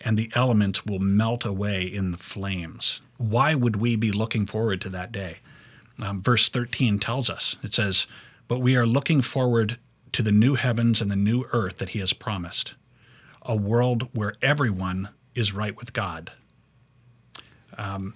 and 0.00 0.16
the 0.16 0.30
elements 0.34 0.84
will 0.84 0.98
melt 0.98 1.44
away 1.44 1.82
in 1.82 2.10
the 2.10 2.18
flames. 2.18 3.00
Why 3.16 3.54
would 3.54 3.76
we 3.76 3.96
be 3.96 4.12
looking 4.12 4.46
forward 4.46 4.80
to 4.82 4.88
that 4.90 5.12
day? 5.12 5.38
Um, 6.00 6.22
verse 6.22 6.48
13 6.48 6.98
tells 6.98 7.28
us 7.28 7.56
it 7.62 7.74
says, 7.74 8.06
But 8.46 8.60
we 8.60 8.76
are 8.76 8.86
looking 8.86 9.22
forward 9.22 9.78
to 10.12 10.22
the 10.22 10.32
new 10.32 10.54
heavens 10.54 11.00
and 11.00 11.10
the 11.10 11.16
new 11.16 11.46
earth 11.52 11.78
that 11.78 11.90
he 11.90 11.98
has 11.98 12.12
promised, 12.12 12.74
a 13.48 13.56
world 13.56 14.08
where 14.12 14.34
everyone 14.40 15.08
is 15.34 15.52
right 15.52 15.76
with 15.76 15.92
God. 15.92 16.30
Um, 17.76 18.14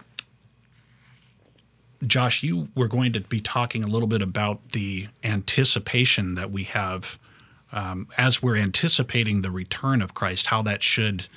Josh, 2.06 2.42
you 2.42 2.68
were 2.76 2.88
going 2.88 3.12
to 3.12 3.20
be 3.20 3.40
talking 3.40 3.82
a 3.84 3.86
little 3.86 4.08
bit 4.08 4.22
about 4.22 4.72
the 4.72 5.08
anticipation 5.24 6.34
that 6.34 6.50
we 6.50 6.64
have 6.64 7.18
um, 7.72 8.08
as 8.18 8.42
we're 8.42 8.56
anticipating 8.56 9.42
the 9.42 9.50
return 9.50 10.02
of 10.02 10.12
Christ, 10.12 10.48
how 10.48 10.62
that 10.62 10.82
should 10.82 11.28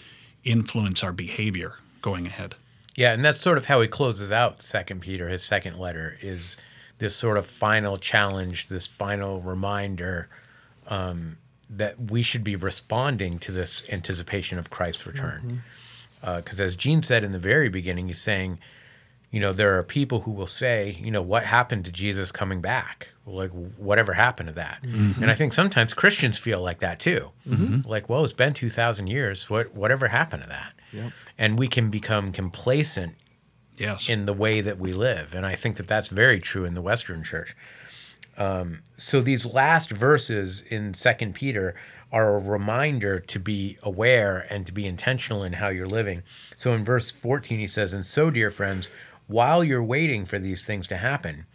influence 0.44 1.04
our 1.04 1.14
behavior 1.14 1.76
going 2.02 2.28
ahead. 2.28 2.56
Yeah, 2.96 3.14
and 3.14 3.24
that's 3.24 3.40
sort 3.40 3.58
of 3.58 3.66
how 3.66 3.82
he 3.82 3.88
closes 3.88 4.32
out 4.32 4.62
Second 4.62 5.02
Peter, 5.02 5.30
his 5.30 5.44
second 5.44 5.78
letter, 5.78 6.18
is 6.22 6.58
this 6.98 7.16
sort 7.16 7.38
of 7.38 7.46
final 7.46 7.98
challenge, 7.98 8.68
this 8.68 8.88
final 8.88 9.42
reminder 9.42 10.30
um, 10.88 11.38
that 11.70 12.12
we 12.12 12.22
should 12.22 12.44
be 12.44 12.56
responding 12.56 13.40
to 13.40 13.52
this 13.52 13.84
anticipation 13.92 14.58
of 14.58 14.70
Christ's 14.70 15.06
return. 15.08 15.42
Mm-hmm. 15.42 15.58
Uh, 16.28 16.38
because 16.38 16.60
as 16.60 16.76
Gene 16.76 17.04
said 17.04 17.24
in 17.24 17.32
the 17.32 17.40
very 17.40 17.70
beginning, 17.70 18.08
he's 18.08 18.22
saying, 18.22 18.60
you 19.32 19.40
know, 19.40 19.52
there 19.54 19.78
are 19.78 19.84
people 19.84 20.22
who 20.22 20.32
will 20.32 20.48
say, 20.48 20.98
you 21.02 21.12
know, 21.12 21.22
what 21.22 21.44
happened 21.44 21.86
to 21.86 21.92
Jesus 21.92 22.32
coming 22.32 22.62
back? 22.62 23.14
Like, 23.26 23.52
whatever 23.52 24.14
happened 24.14 24.48
to 24.48 24.56
that? 24.56 24.82
Mm-hmm. 24.84 25.22
And 25.22 25.30
I 25.32 25.36
think 25.36 25.52
sometimes 25.52 25.94
Christians 25.94 26.40
feel 26.40 26.62
like 26.62 26.80
that 26.80 27.00
too. 27.00 27.32
Mm-hmm. 27.48 27.90
Like, 27.90 28.08
well, 28.10 28.24
it's 28.24 28.34
been 28.34 28.54
2,000 28.54 29.08
years. 29.08 29.50
What, 29.50 29.76
whatever 29.76 30.08
happened 30.08 30.44
to 30.44 30.50
that? 30.50 30.74
And 31.38 31.60
we 31.60 31.68
can 31.68 31.90
become 31.90 32.30
complacent 32.30 33.16
Yes. 33.78 34.08
in 34.08 34.24
the 34.24 34.32
way 34.32 34.62
that 34.62 34.80
we 34.80 34.94
live. 34.94 35.36
And 35.36 35.46
I 35.46 35.56
think 35.56 35.76
that 35.76 35.88
that's 35.88 36.08
very 36.08 36.40
true 36.40 36.64
in 36.64 36.76
the 36.76 36.82
Western 36.82 37.24
church. 37.26 37.54
Um, 38.38 38.82
so 38.98 39.22
these 39.22 39.46
last 39.46 39.90
verses 39.90 40.62
in 40.62 40.94
Second 40.94 41.36
Peter 41.36 41.76
are 42.12 42.36
a 42.36 42.40
reminder 42.40 43.20
to 43.20 43.40
be 43.40 43.78
aware 43.82 44.46
and 44.50 44.66
to 44.68 44.74
be 44.74 44.86
intentional 44.86 45.44
in 45.44 45.54
how 45.54 45.70
you're 45.70 45.86
living. 45.86 46.24
So 46.56 46.74
in 46.74 46.84
verse 46.84 47.12
14, 47.12 47.60
he 47.60 47.68
says, 47.68 47.94
And 47.94 48.06
so, 48.06 48.30
dear 48.30 48.52
friends, 48.52 48.90
while 49.28 49.64
you're 49.64 49.84
waiting 49.84 50.26
for 50.26 50.38
these 50.38 50.66
things 50.66 50.88
to 50.88 50.98
happen, 50.98 51.46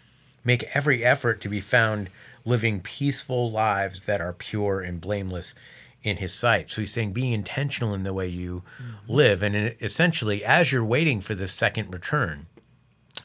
make 0.45 0.65
every 0.75 1.05
effort 1.05 1.41
to 1.43 1.49
be 1.49 1.61
found 1.61 2.11
living 2.45 2.81
peaceful 2.81 3.51
lives 3.51 4.03
that 4.03 4.21
are 4.21 4.33
pure 4.33 4.81
and 4.81 5.01
blameless 5.01 5.55
in 6.03 6.17
his 6.17 6.33
sight. 6.33 6.71
So 6.71 6.81
he's 6.81 6.93
saying 6.93 7.13
be 7.13 7.33
intentional 7.33 7.95
in 7.95 8.03
the 8.03 8.15
way 8.15 8.27
you 8.27 8.63
live. 9.07 9.43
And 9.43 9.55
essentially, 9.81 10.45
as 10.45 10.73
you're 10.73 10.85
waiting 10.85 11.21
for 11.21 11.35
the 11.35 11.47
second 11.47 11.93
return, 11.93 12.47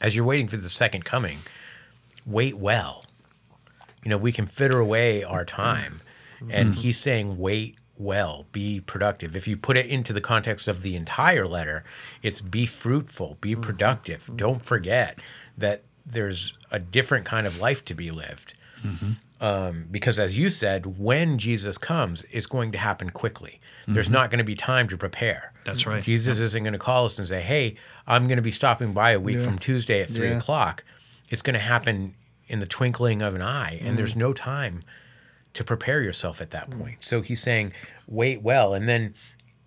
as 0.00 0.14
you're 0.14 0.26
waiting 0.26 0.46
for 0.46 0.58
the 0.58 0.68
second 0.68 1.04
coming, 1.04 1.40
wait 2.26 2.58
well. 2.58 3.05
You 4.06 4.10
know, 4.10 4.18
we 4.18 4.30
can 4.30 4.46
fitter 4.46 4.78
away 4.78 5.24
our 5.24 5.44
time. 5.44 5.96
Mm-hmm. 6.36 6.50
And 6.52 6.70
mm-hmm. 6.70 6.80
he's 6.80 6.96
saying, 6.96 7.38
wait 7.38 7.76
well, 7.98 8.44
be 8.52 8.78
productive. 8.78 9.34
If 9.34 9.48
you 9.48 9.56
put 9.56 9.76
it 9.76 9.86
into 9.86 10.12
the 10.12 10.20
context 10.20 10.68
of 10.68 10.82
the 10.82 10.94
entire 10.94 11.46
letter, 11.46 11.82
it's 12.22 12.40
be 12.40 12.66
fruitful, 12.66 13.38
be 13.40 13.52
mm-hmm. 13.52 13.62
productive. 13.62 14.30
Don't 14.36 14.62
forget 14.62 15.18
that 15.56 15.82
there's 16.04 16.52
a 16.70 16.78
different 16.78 17.24
kind 17.24 17.46
of 17.46 17.58
life 17.58 17.84
to 17.86 17.94
be 17.94 18.10
lived. 18.10 18.54
Um, 19.40 19.86
because 19.90 20.18
as 20.18 20.36
you 20.36 20.50
said, 20.50 20.98
when 20.98 21.38
Jesus 21.38 21.78
comes, 21.78 22.22
it's 22.30 22.46
going 22.46 22.70
to 22.72 22.78
happen 22.78 23.10
quickly. 23.10 23.60
There's 23.88 24.10
not 24.10 24.30
going 24.30 24.38
to 24.38 24.44
be 24.44 24.54
time 24.54 24.88
to 24.88 24.96
prepare. 24.96 25.52
That's 25.64 25.86
right. 25.86 26.02
Jesus 26.02 26.38
isn't 26.38 26.62
going 26.62 26.74
to 26.74 26.78
call 26.78 27.06
us 27.06 27.18
and 27.18 27.26
say, 27.26 27.40
"Hey, 27.40 27.76
I'm 28.06 28.24
going 28.24 28.36
to 28.36 28.42
be 28.42 28.50
stopping 28.50 28.92
by 28.92 29.12
a 29.12 29.20
week 29.20 29.38
Yeah. 29.38 29.44
from 29.44 29.58
Tuesday 29.58 30.00
at 30.00 30.10
three 30.10 30.28
Yeah. 30.28 30.38
o'clock." 30.38 30.84
It's 31.28 31.42
going 31.42 31.54
to 31.54 31.60
happen 31.60 32.14
in 32.46 32.58
the 32.58 32.66
twinkling 32.66 33.22
of 33.22 33.34
an 33.34 33.42
eye, 33.42 33.78
and 33.82 33.96
there's 33.96 34.14
mm. 34.14 34.18
no 34.18 34.32
time 34.32 34.80
to 35.54 35.64
prepare 35.64 36.02
yourself 36.02 36.40
at 36.40 36.50
that 36.50 36.70
mm. 36.70 36.78
point. 36.78 37.04
So 37.04 37.20
he's 37.22 37.42
saying, 37.42 37.72
"Wait 38.06 38.42
well," 38.42 38.74
and 38.74 38.88
then 38.88 39.14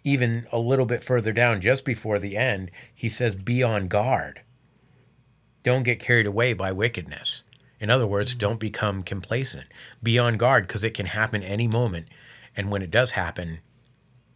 even 0.04 0.48
a 0.52 0.60
little 0.60 0.86
bit 0.86 1.04
further 1.04 1.34
down, 1.34 1.62
just 1.62 1.84
before 1.86 2.20
the 2.20 2.38
end, 2.38 2.72
he 2.94 3.10
says, 3.10 3.36
"Be 3.36 3.64
on 3.64 3.88
guard. 3.88 4.42
Don't 5.64 5.84
get 5.84 6.00
carried 6.00 6.28
away 6.28 6.54
by 6.54 6.72
wickedness." 6.72 7.44
In 7.80 7.90
other 7.90 8.08
words, 8.08 8.36
mm. 8.36 8.40
don't 8.40 8.60
become 8.60 9.02
complacent. 9.02 9.68
Be 10.02 10.20
on 10.20 10.38
guard 10.38 10.68
because 10.68 10.84
it 10.84 10.94
can 10.94 11.08
happen 11.08 11.44
any 11.44 11.68
moment, 11.68 12.08
and 12.56 12.72
when 12.72 12.82
it 12.82 12.92
does 12.92 13.12
happen, 13.12 13.60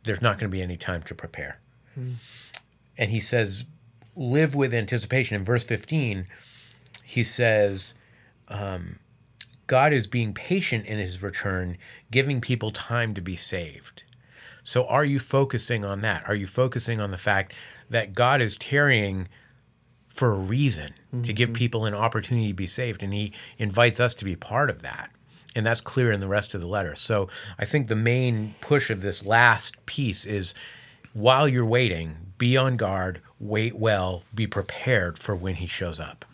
there's 0.04 0.22
not 0.22 0.38
going 0.38 0.50
to 0.50 0.56
be 0.56 0.62
any 0.62 0.78
time 0.78 1.02
to 1.04 1.16
prepare. 1.16 1.60
And 2.98 3.12
he 3.12 3.20
says, 3.20 3.66
live 4.16 4.56
with 4.56 4.74
anticipation. 4.74 5.36
In 5.36 5.44
verse 5.44 5.64
15, 5.64 6.28
he 7.04 7.24
says, 7.24 7.94
um, 8.54 9.00
God 9.68 9.92
is 9.92 10.08
being 10.08 10.34
patient 10.34 10.86
in 10.86 11.00
his 11.00 11.24
return, 11.24 11.78
giving 12.12 12.40
people 12.40 12.70
time 12.70 13.14
to 13.14 13.22
be 13.22 13.36
saved. 13.36 14.04
So 14.64 14.86
are 14.88 15.04
you 15.04 15.20
focusing 15.20 15.84
on 15.84 16.02
that? 16.02 16.24
Are 16.28 16.36
you 16.36 16.48
focusing 16.48 17.02
on 17.02 17.12
the 17.12 17.18
fact 17.18 17.54
that 17.90 18.14
God 18.14 18.42
is 18.42 18.56
tarrying 18.56 19.28
for 20.08 20.32
a 20.32 20.38
reason 20.38 20.94
to 21.24 21.34
give 21.34 21.54
people 21.54 21.86
an 21.86 21.94
opportunity 21.94 22.50
to 22.50 22.54
be 22.54 22.68
saved? 22.68 23.04
And 23.04 23.14
he 23.14 23.34
invites 23.58 24.00
us 24.00 24.14
to 24.16 24.26
be 24.26 24.36
part 24.36 24.70
of 24.70 24.82
that. 24.82 25.12
And 25.56 25.66
that's 25.66 25.82
clear 25.82 26.12
in 26.12 26.20
the 26.20 26.28
rest 26.28 26.56
of 26.56 26.62
the 26.62 26.68
letter. 26.68 26.96
So 26.96 27.28
I 27.60 27.66
think 27.66 27.88
the 27.88 27.96
main 27.96 28.56
push 28.62 28.90
of 28.90 29.02
this 29.02 29.26
last 29.26 29.86
piece 29.86 30.26
is 30.26 30.54
while 31.14 31.48
you're 31.48 31.66
waiting, 31.66 32.33
be 32.44 32.58
on 32.58 32.76
guard, 32.76 33.22
wait 33.40 33.74
well, 33.74 34.22
be 34.36 34.46
prepared 34.46 35.18
for 35.18 35.34
when 35.34 35.56
he 35.56 35.66
shows 35.66 35.98
up, 35.98 36.26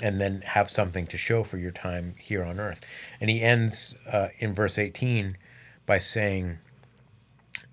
and 0.00 0.20
then 0.20 0.42
have 0.42 0.70
something 0.70 1.08
to 1.08 1.16
show 1.16 1.42
for 1.42 1.58
your 1.58 1.72
time 1.72 2.12
here 2.20 2.44
on 2.44 2.60
earth. 2.60 2.80
And 3.20 3.28
he 3.28 3.40
ends 3.40 3.96
uh, 4.12 4.28
in 4.38 4.54
verse 4.54 4.78
18 4.78 5.36
by 5.86 5.98
saying, 5.98 6.58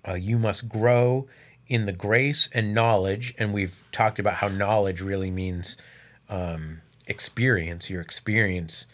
uh, 0.08 0.14
You 0.14 0.40
must 0.40 0.68
grow 0.68 1.28
in 1.68 1.84
the 1.84 1.92
grace 1.92 2.50
and 2.52 2.74
knowledge. 2.74 3.32
And 3.38 3.54
we've 3.54 3.84
talked 3.92 4.18
about 4.18 4.34
how 4.34 4.48
knowledge 4.48 5.00
really 5.00 5.30
means 5.30 5.76
um, 6.28 6.80
experience, 7.06 7.88
your 7.88 8.00
experience 8.00 8.86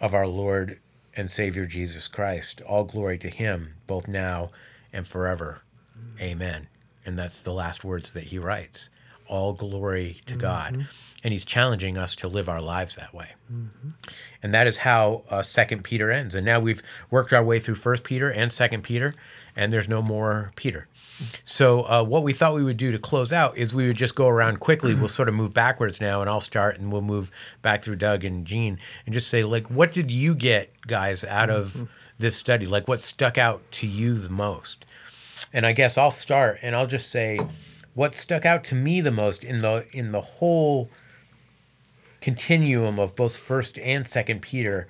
of 0.00 0.14
our 0.14 0.26
Lord 0.26 0.80
and 1.14 1.30
Savior 1.30 1.64
Jesus 1.64 2.08
Christ. 2.08 2.60
All 2.62 2.82
glory 2.82 3.18
to 3.18 3.28
him, 3.28 3.74
both 3.86 4.08
now 4.08 4.50
and 4.92 5.06
forever. 5.06 5.62
Amen. 6.20 6.66
And 7.06 7.18
that's 7.18 7.40
the 7.40 7.52
last 7.52 7.84
words 7.84 8.12
that 8.12 8.24
he 8.24 8.38
writes. 8.38 8.88
All 9.26 9.52
glory 9.52 10.20
to 10.26 10.36
God. 10.36 10.86
And 11.22 11.32
he's 11.32 11.46
challenging 11.46 11.96
us 11.96 12.14
to 12.16 12.28
live 12.28 12.48
our 12.50 12.60
lives 12.60 12.96
that 12.96 13.14
way. 13.14 13.34
And 14.42 14.52
that 14.52 14.66
is 14.66 14.78
how 14.78 15.22
uh, 15.30 15.42
Second 15.42 15.82
Peter 15.82 16.10
ends. 16.10 16.34
And 16.34 16.44
now 16.44 16.60
we've 16.60 16.82
worked 17.10 17.32
our 17.32 17.42
way 17.42 17.58
through 17.58 17.76
First 17.76 18.04
Peter 18.04 18.30
and 18.30 18.52
Second 18.52 18.82
Peter, 18.84 19.14
and 19.56 19.72
there's 19.72 19.88
no 19.88 20.02
more 20.02 20.52
Peter. 20.54 20.86
So 21.44 21.82
uh, 21.82 22.04
what 22.04 22.24
we 22.24 22.32
thought 22.32 22.54
we 22.54 22.64
would 22.64 22.76
do 22.76 22.92
to 22.92 22.98
close 22.98 23.32
out 23.32 23.56
is 23.56 23.74
we 23.74 23.86
would 23.86 23.96
just 23.96 24.14
go 24.14 24.28
around 24.28 24.60
quickly. 24.60 24.94
We'll 24.94 25.08
sort 25.08 25.28
of 25.28 25.34
move 25.34 25.54
backwards 25.54 26.00
now, 26.00 26.20
and 26.20 26.28
I'll 26.28 26.42
start, 26.42 26.78
and 26.78 26.92
we'll 26.92 27.02
move 27.02 27.30
back 27.62 27.82
through 27.82 27.96
Doug 27.96 28.24
and 28.24 28.44
Gene, 28.44 28.78
and 29.06 29.14
just 29.14 29.28
say 29.28 29.44
like, 29.44 29.70
what 29.70 29.92
did 29.92 30.10
you 30.10 30.34
get, 30.34 30.72
guys, 30.86 31.24
out 31.24 31.48
of 31.48 31.88
this 32.18 32.36
study? 32.36 32.66
Like, 32.66 32.86
what 32.86 33.00
stuck 33.00 33.38
out 33.38 33.62
to 33.72 33.86
you 33.86 34.18
the 34.18 34.28
most? 34.28 34.84
And 35.54 35.64
I 35.64 35.72
guess 35.72 35.96
I'll 35.96 36.10
start, 36.10 36.58
and 36.62 36.76
I'll 36.76 36.86
just 36.86 37.08
say, 37.10 37.40
what 37.94 38.14
stuck 38.14 38.44
out 38.44 38.64
to 38.64 38.74
me 38.74 39.00
the 39.00 39.12
most 39.12 39.44
in 39.44 39.62
the 39.62 39.86
in 39.92 40.12
the 40.12 40.20
whole 40.20 40.90
continuum 42.20 42.98
of 42.98 43.14
both 43.14 43.36
First 43.36 43.78
and 43.78 44.06
Second 44.06 44.42
Peter 44.42 44.88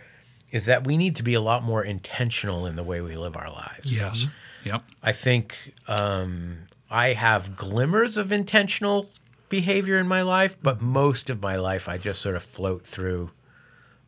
is 0.51 0.67
that 0.67 0.87
we 0.87 0.97
need 0.97 1.17
to 1.17 1.23
be 1.23 1.35
a 1.35 1.41
lot 1.41 1.63
more 1.63 1.85
intentional 1.85 2.65
in 2.65 2.77
the 2.77 2.83
way 2.83 3.01
we 3.01 3.17
live 3.17 3.37
our 3.37 3.51
lives. 3.51 3.95
Yes. 3.95 4.27
Yep. 4.65 4.83
I 5.03 5.13
think 5.13 5.75
um, 5.87 6.61
I 6.91 7.09
have 7.09 7.57
glimmers 7.57 8.17
of 8.17 8.33
intentional 8.33 9.11
behavior 9.49 9.99
in 9.99 10.09
my 10.09 10.23
life, 10.23 10.57
but 10.63 10.81
most 10.81 11.29
of 11.29 11.43
my 11.43 11.57
life 11.57 11.89
I 11.89 11.99
just 11.99 12.23
sort 12.23 12.37
of 12.37 12.43
float 12.43 12.87
through 12.87 13.33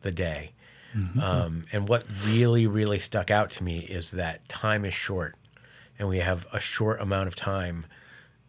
the 0.01 0.11
day. 0.11 0.53
Um, 1.21 1.61
and 1.71 1.87
what 1.87 2.05
really, 2.25 2.65
really 2.65 2.97
stuck 2.97 3.29
out 3.29 3.51
to 3.51 3.63
me 3.63 3.79
is 3.79 4.11
that 4.11 4.47
time 4.49 4.83
is 4.83 4.95
short, 4.95 5.35
and 5.99 6.07
we 6.07 6.19
have 6.19 6.45
a 6.53 6.59
short 6.59 7.01
amount 7.01 7.27
of 7.27 7.35
time 7.35 7.83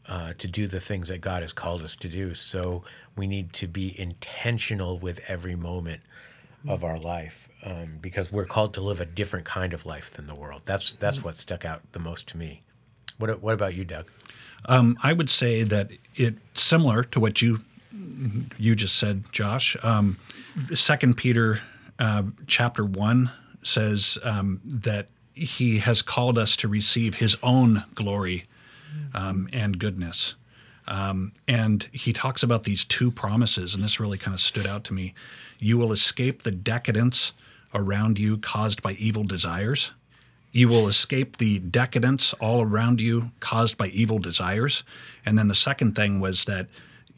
uh, 0.08 0.32
to 0.38 0.48
do 0.48 0.66
the 0.66 0.80
things 0.80 1.08
that 1.08 1.20
God 1.20 1.42
has 1.42 1.52
called 1.52 1.82
us 1.82 1.94
to 1.96 2.08
do. 2.08 2.34
So 2.34 2.82
we 3.16 3.26
need 3.26 3.52
to 3.54 3.66
be 3.66 3.98
intentional 3.98 4.98
with 4.98 5.20
every 5.28 5.54
moment 5.54 6.00
of 6.66 6.82
our 6.82 6.98
life 6.98 7.48
um, 7.64 7.98
because 8.00 8.32
we're 8.32 8.44
called 8.44 8.74
to 8.74 8.80
live 8.80 9.00
a 9.00 9.06
different 9.06 9.44
kind 9.44 9.72
of 9.72 9.86
life 9.86 10.10
than 10.10 10.26
the 10.26 10.34
world. 10.34 10.62
That's 10.64 10.94
that's 10.94 11.22
what 11.22 11.36
stuck 11.36 11.64
out 11.64 11.82
the 11.92 11.98
most 11.98 12.26
to 12.28 12.38
me. 12.38 12.62
What 13.18 13.42
what 13.42 13.54
about 13.54 13.74
you, 13.74 13.84
Doug? 13.84 14.10
Um, 14.66 14.98
I 15.02 15.12
would 15.12 15.30
say 15.30 15.62
that 15.62 15.90
it's 16.16 16.62
similar 16.62 17.04
to 17.04 17.20
what 17.20 17.40
you 17.42 17.60
you 18.58 18.74
just 18.74 18.96
said, 18.96 19.24
Josh. 19.32 19.76
Um, 19.82 20.18
Second 20.74 21.16
Peter 21.16 21.60
uh, 21.98 22.24
chapter 22.46 22.84
one 22.84 23.30
says 23.62 24.18
um, 24.22 24.60
that 24.64 25.08
he 25.38 25.78
has 25.78 26.02
called 26.02 26.38
us 26.38 26.56
to 26.56 26.68
receive 26.68 27.14
his 27.14 27.36
own 27.42 27.84
glory 27.94 28.44
um, 29.14 29.48
and 29.52 29.78
goodness. 29.78 30.34
Um, 30.86 31.32
and 31.46 31.82
he 31.92 32.12
talks 32.12 32.42
about 32.42 32.64
these 32.64 32.84
two 32.84 33.10
promises, 33.10 33.74
and 33.74 33.84
this 33.84 34.00
really 34.00 34.18
kind 34.18 34.34
of 34.34 34.40
stood 34.40 34.66
out 34.66 34.84
to 34.84 34.94
me. 34.94 35.14
You 35.58 35.76
will 35.76 35.92
escape 35.92 36.42
the 36.42 36.50
decadence 36.50 37.34
around 37.74 38.18
you 38.18 38.38
caused 38.38 38.82
by 38.82 38.92
evil 38.92 39.24
desires. 39.24 39.92
You 40.50 40.68
will 40.68 40.88
escape 40.88 41.36
the 41.36 41.58
decadence 41.58 42.32
all 42.34 42.62
around 42.62 43.00
you 43.00 43.30
caused 43.40 43.76
by 43.76 43.88
evil 43.88 44.18
desires. 44.18 44.82
And 45.26 45.36
then 45.36 45.48
the 45.48 45.54
second 45.54 45.94
thing 45.94 46.20
was 46.20 46.44
that 46.44 46.68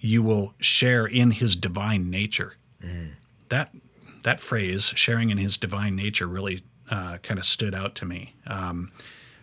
you 0.01 0.23
will 0.23 0.55
share 0.59 1.07
in 1.07 1.31
his 1.31 1.55
divine 1.55 2.11
nature. 2.11 2.55
That 3.51 3.71
that 4.23 4.41
phrase, 4.41 4.93
sharing 4.97 5.31
in 5.31 5.39
his 5.39 5.57
divine 5.57 5.97
nature, 5.97 6.27
really 6.27 6.61
uh, 6.91 7.19
kind 7.19 7.39
of 7.39 7.47
stood 7.47 7.75
out 7.75 7.95
to 7.97 8.07
me. 8.07 8.35
Um, 8.47 8.93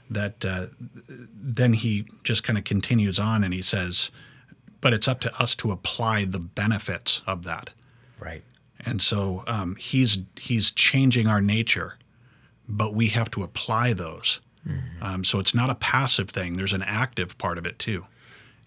that 0.10 0.46
uh, 0.46 0.68
then 1.10 1.74
he 1.74 2.06
just 2.24 2.44
kind 2.44 2.58
of 2.58 2.64
continues 2.64 3.20
on 3.20 3.44
and 3.44 3.54
he 3.54 3.62
says, 3.62 4.12
but 4.80 4.94
it's 4.94 5.08
up 5.08 5.20
to 5.22 5.42
us 5.42 5.56
to 5.56 5.72
apply 5.72 6.26
the 6.26 6.40
benefits 6.40 7.22
of 7.28 7.44
that. 7.44 7.72
Right. 8.20 8.44
And 8.80 9.02
so 9.02 9.44
um, 9.48 9.76
he's 9.76 10.20
he's 10.40 10.72
changing 10.72 11.28
our 11.28 11.42
nature, 11.42 11.98
but 12.68 12.94
we 12.94 13.08
have 13.08 13.30
to 13.32 13.44
apply 13.44 13.94
those. 13.94 14.40
Um, 15.02 15.24
so 15.24 15.40
it's 15.40 15.54
not 15.54 15.70
a 15.70 15.76
passive 15.76 16.30
thing. 16.30 16.58
There's 16.58 16.74
an 16.74 16.84
active 16.84 17.38
part 17.38 17.58
of 17.58 17.66
it 17.66 17.80
too, 17.80 18.06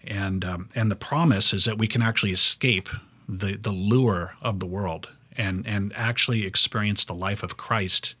and 0.03 0.43
um, 0.43 0.69
and 0.73 0.89
the 0.89 0.95
promise 0.95 1.53
is 1.53 1.65
that 1.65 1.77
we 1.77 1.87
can 1.87 2.01
actually 2.01 2.31
escape 2.31 2.89
the 3.29 3.55
the 3.55 3.71
lure 3.71 4.35
of 4.41 4.59
the 4.59 4.65
world 4.65 5.09
and 5.37 5.65
and 5.67 5.93
actually 5.95 6.45
experience 6.45 7.05
the 7.05 7.13
life 7.13 7.43
of 7.43 7.55
Christ 7.55 8.15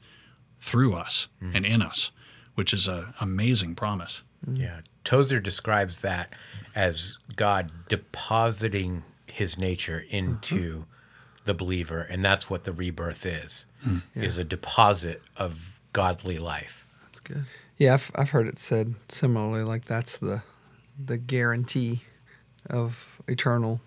through 0.61 0.93
us 0.93 1.27
and 1.41 1.65
in 1.65 1.81
us, 1.81 2.11
which 2.55 2.71
is 2.71 2.87
an 2.87 3.13
amazing 3.19 3.75
promise. 3.75 4.21
Yeah. 4.49 4.81
Tozer 5.03 5.39
describes 5.39 5.99
that 6.01 6.31
as 6.75 7.17
God 7.35 7.71
depositing 7.89 9.03
his 9.25 9.57
nature 9.57 10.03
into 10.09 10.85
the 11.45 11.55
believer, 11.55 12.01
and 12.01 12.23
that's 12.23 12.49
what 12.49 12.63
the 12.63 12.71
rebirth 12.71 13.25
is. 13.25 13.65
Is 14.13 14.37
a 14.37 14.43
deposit 14.43 15.23
of 15.35 15.79
godly 15.91 16.37
life. 16.37 16.85
That's 17.03 17.19
good. 17.19 17.45
Yeah, 17.77 17.95
I've, 17.95 18.11
I've 18.13 18.29
heard 18.29 18.47
it 18.47 18.59
said 18.59 18.93
similarly. 19.09 19.63
Like 19.63 19.85
that's 19.85 20.19
the 20.19 20.43
the 21.03 21.17
guarantee 21.17 22.03
of 22.69 23.19
eternal, 23.27 23.81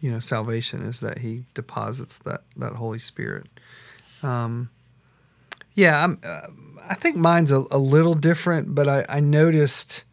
you 0.00 0.12
know, 0.12 0.20
salvation 0.20 0.82
is 0.82 1.00
that 1.00 1.18
He 1.18 1.46
deposits 1.54 2.18
that 2.18 2.42
that 2.56 2.74
Holy 2.74 3.00
Spirit. 3.00 3.48
Um, 4.22 4.70
yeah, 5.74 6.14
uh, 6.22 6.46
I 6.88 6.94
think 6.94 7.16
mine's 7.16 7.50
a, 7.50 7.64
a 7.70 7.78
little 7.78 8.14
different, 8.14 8.74
but 8.74 8.88
I, 8.88 9.06
I 9.08 9.20
noticed 9.20 10.04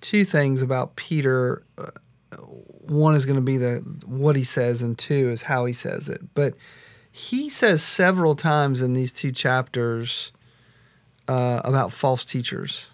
two 0.00 0.24
things 0.24 0.62
about 0.62 0.96
Peter. 0.96 1.62
Uh, 1.78 1.90
one 2.36 3.14
is 3.14 3.26
going 3.26 3.36
to 3.36 3.42
be 3.42 3.56
the 3.56 3.76
what 4.04 4.36
he 4.36 4.44
says, 4.44 4.82
and 4.82 4.96
two 4.98 5.30
is 5.30 5.42
how 5.42 5.64
he 5.64 5.72
says 5.72 6.08
it. 6.08 6.22
But 6.34 6.54
he 7.10 7.48
says 7.48 7.82
several 7.82 8.36
times 8.36 8.82
in 8.82 8.92
these 8.92 9.12
two 9.12 9.32
chapters 9.32 10.32
uh, 11.28 11.60
about 11.64 11.92
false 11.92 12.24
teachers 12.24 12.88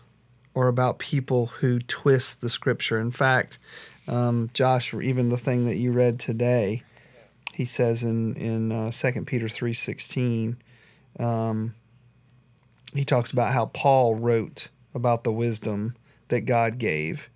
or 0.54 0.68
about 0.68 0.98
people 0.98 1.46
who 1.46 1.80
twist 1.80 2.40
the 2.40 2.48
scripture. 2.48 3.00
In 3.00 3.10
fact, 3.10 3.58
um, 4.06 4.50
Josh, 4.54 4.94
even 4.94 5.28
the 5.28 5.36
thing 5.36 5.66
that 5.66 5.76
you 5.76 5.92
read 5.92 6.20
today, 6.20 6.82
he 7.52 7.64
says 7.64 8.02
in 8.02 8.36
in 8.36 8.70
uh, 8.70 8.90
Second 8.90 9.26
Peter 9.26 9.48
three 9.48 9.74
sixteen, 9.74 10.56
um, 11.18 11.74
he 12.94 13.04
talks 13.04 13.30
about 13.30 13.52
how 13.52 13.66
Paul 13.66 14.14
wrote 14.14 14.68
about 14.94 15.24
the 15.24 15.32
wisdom 15.32 15.96
that 16.28 16.42
God 16.42 16.78
gave 16.78 17.28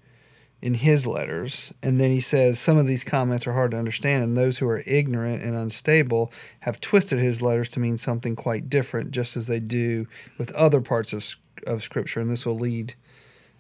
in 0.63 0.75
his 0.75 1.07
letters. 1.07 1.73
And 1.83 2.01
then 2.01 2.11
he 2.11 2.21
says 2.21 2.59
some 2.59 2.79
of 2.79 2.87
these 2.87 3.05
comments 3.05 3.47
are 3.47 3.53
hard 3.53 3.71
to 3.71 3.79
understand, 3.79 4.25
and 4.25 4.37
those 4.37 4.59
who 4.59 4.69
are 4.69 4.83
ignorant 4.87 5.43
and 5.43 5.55
unstable 5.55 6.33
have 6.61 6.81
twisted 6.81 7.19
his 7.19 7.43
letters 7.43 7.69
to 7.71 7.81
mean 7.81 7.99
something 7.99 8.37
quite 8.37 8.69
different, 8.69 9.11
just 9.11 9.37
as 9.37 9.47
they 9.47 9.61
do 9.61 10.07
with 10.39 10.53
other 10.53 10.81
parts 10.81 11.13
of, 11.13 11.37
of 11.67 11.83
Scripture. 11.83 12.21
And 12.21 12.31
this 12.31 12.47
will 12.47 12.59
lead, 12.59 12.95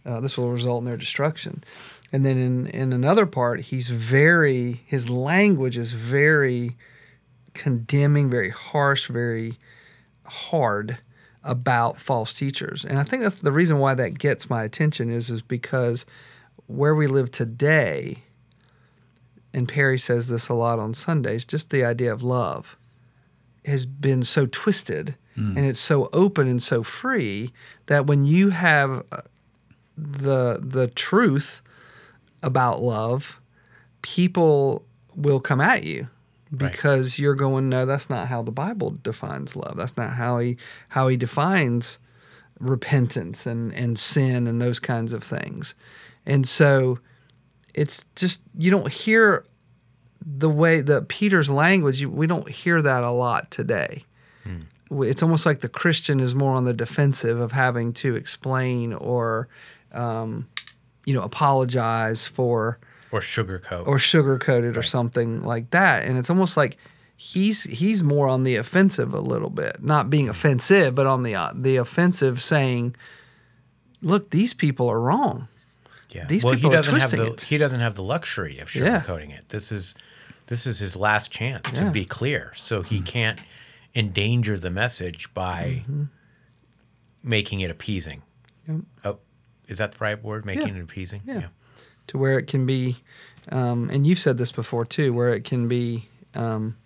uh, 0.04 0.20
this 0.20 0.36
will 0.36 0.50
result 0.50 0.80
in 0.80 0.86
their 0.86 0.96
destruction. 0.96 1.62
And 2.12 2.24
then 2.24 2.38
in, 2.38 2.66
in 2.68 2.92
another 2.92 3.26
part, 3.26 3.60
he's 3.60 3.88
very, 3.88 4.82
his 4.86 5.08
language 5.08 5.76
is 5.76 5.92
very 5.92 6.76
condemning, 7.52 8.30
very 8.30 8.50
harsh, 8.50 9.08
very 9.08 9.58
hard 10.26 10.98
about 11.42 12.00
false 12.00 12.32
teachers. 12.32 12.84
And 12.84 12.98
I 12.98 13.04
think 13.04 13.22
that's 13.22 13.36
the 13.36 13.52
reason 13.52 13.78
why 13.78 13.94
that 13.94 14.18
gets 14.18 14.50
my 14.50 14.64
attention 14.64 15.10
is 15.10 15.30
is 15.30 15.42
because 15.42 16.04
where 16.66 16.94
we 16.94 17.06
live 17.06 17.30
today, 17.30 18.18
and 19.54 19.68
Perry 19.68 19.98
says 19.98 20.28
this 20.28 20.48
a 20.48 20.54
lot 20.54 20.78
on 20.78 20.92
Sundays, 20.92 21.44
just 21.44 21.70
the 21.70 21.84
idea 21.84 22.12
of 22.12 22.22
love 22.22 22.76
has 23.64 23.86
been 23.86 24.22
so 24.22 24.46
twisted 24.46 25.14
and 25.36 25.66
it's 25.66 25.80
so 25.80 26.08
open 26.14 26.48
and 26.48 26.62
so 26.62 26.82
free 26.82 27.52
that 27.86 28.06
when 28.06 28.24
you 28.24 28.48
have 28.48 29.04
uh, 29.12 29.20
the 29.98 30.58
the 30.62 30.88
truth 30.88 31.60
about 32.42 32.80
love, 32.80 33.38
people 34.00 34.82
will 35.14 35.40
come 35.40 35.60
at 35.60 35.84
you 35.84 36.08
because 36.56 37.18
you're 37.18 37.34
going 37.34 37.68
no 37.68 37.86
that's 37.86 38.10
not 38.10 38.28
how 38.28 38.42
the 38.42 38.52
bible 38.52 38.96
defines 39.02 39.56
love. 39.56 39.76
That's 39.76 39.96
not 39.96 40.14
how 40.14 40.38
he 40.38 40.56
how 40.88 41.08
he 41.08 41.16
defines 41.16 41.98
repentance 42.58 43.46
and 43.46 43.72
and 43.74 43.98
sin 43.98 44.46
and 44.46 44.60
those 44.60 44.78
kinds 44.78 45.12
of 45.12 45.22
things. 45.22 45.74
And 46.24 46.46
so 46.46 46.98
it's 47.74 48.04
just 48.16 48.42
you 48.56 48.70
don't 48.70 48.90
hear 48.90 49.44
the 50.24 50.50
way 50.50 50.80
that 50.80 51.08
peter's 51.08 51.50
language 51.50 52.00
you, 52.00 52.10
we 52.10 52.26
don't 52.26 52.48
hear 52.48 52.82
that 52.82 53.02
a 53.02 53.10
lot 53.10 53.50
today. 53.50 54.04
It's 54.90 55.22
almost 55.22 55.46
like 55.46 55.60
the 55.60 55.68
christian 55.68 56.20
is 56.20 56.34
more 56.34 56.54
on 56.54 56.64
the 56.64 56.72
defensive 56.72 57.38
of 57.40 57.52
having 57.52 57.92
to 57.94 58.16
explain 58.16 58.92
or 58.92 59.48
um, 59.92 60.48
you 61.04 61.14
know 61.14 61.22
apologize 61.22 62.26
for 62.26 62.78
Or 63.12 63.20
sugarcoat. 63.20 63.86
or 63.86 63.98
sugar 63.98 64.38
coated 64.38 64.76
or 64.76 64.82
something 64.82 65.42
like 65.42 65.70
that. 65.70 66.04
And 66.04 66.18
it's 66.18 66.28
almost 66.30 66.56
like 66.56 66.76
he's 67.16 67.62
he's 67.64 68.02
more 68.02 68.28
on 68.28 68.44
the 68.44 68.56
offensive 68.56 69.14
a 69.14 69.20
little 69.20 69.50
bit, 69.50 69.82
not 69.82 70.10
being 70.10 70.28
offensive, 70.28 70.94
but 70.94 71.06
on 71.06 71.22
the 71.22 71.34
uh, 71.34 71.52
the 71.54 71.76
offensive, 71.76 72.42
saying, 72.42 72.94
"Look, 74.02 74.30
these 74.30 74.54
people 74.54 74.88
are 74.88 75.00
wrong." 75.00 75.48
yeah. 76.10 76.24
these 76.26 76.44
well, 76.44 76.54
people 76.54 76.70
he 76.70 76.76
doesn't 76.76 76.94
have 76.94 77.10
twisting 77.10 77.26
the 77.26 77.32
it. 77.34 77.40
he 77.42 77.58
doesn't 77.58 77.80
have 77.80 77.94
the 77.94 78.02
luxury 78.02 78.58
of 78.58 78.74
Yeah. 78.74 79.00
sugarcoating 79.00 79.30
it. 79.36 79.48
This 79.50 79.70
is 79.72 79.94
this 80.46 80.66
is 80.66 80.78
his 80.78 80.96
last 80.96 81.30
chance 81.30 81.72
Yeah. 81.72 81.84
to 81.84 81.90
be 81.90 82.04
clear. 82.04 82.52
So 82.54 82.82
he 82.82 83.00
can't 83.00 83.38
endanger 83.94 84.58
the 84.58 84.70
message 84.70 85.32
by 85.34 85.82
Mm-hmm. 85.88 86.04
making 87.22 87.60
it 87.60 87.70
appeasing. 87.70 88.22
Oh, 89.04 89.18
is 89.68 89.78
that 89.78 89.92
the 89.92 89.98
right 90.00 90.22
word? 90.22 90.44
Making 90.44 90.76
it 90.76 90.82
appeasing. 90.82 91.22
Yeah. 91.26 91.48
To 92.08 92.18
where 92.18 92.38
it 92.38 92.46
can 92.46 92.66
be, 92.66 92.96
um, 93.50 93.90
and 93.90 94.06
you've 94.06 94.18
said 94.18 94.38
this 94.38 94.52
before 94.52 94.84
too, 94.84 95.12
where 95.12 95.34
it 95.34 95.44
can 95.44 95.68
be 95.68 96.08
um, 96.34 96.76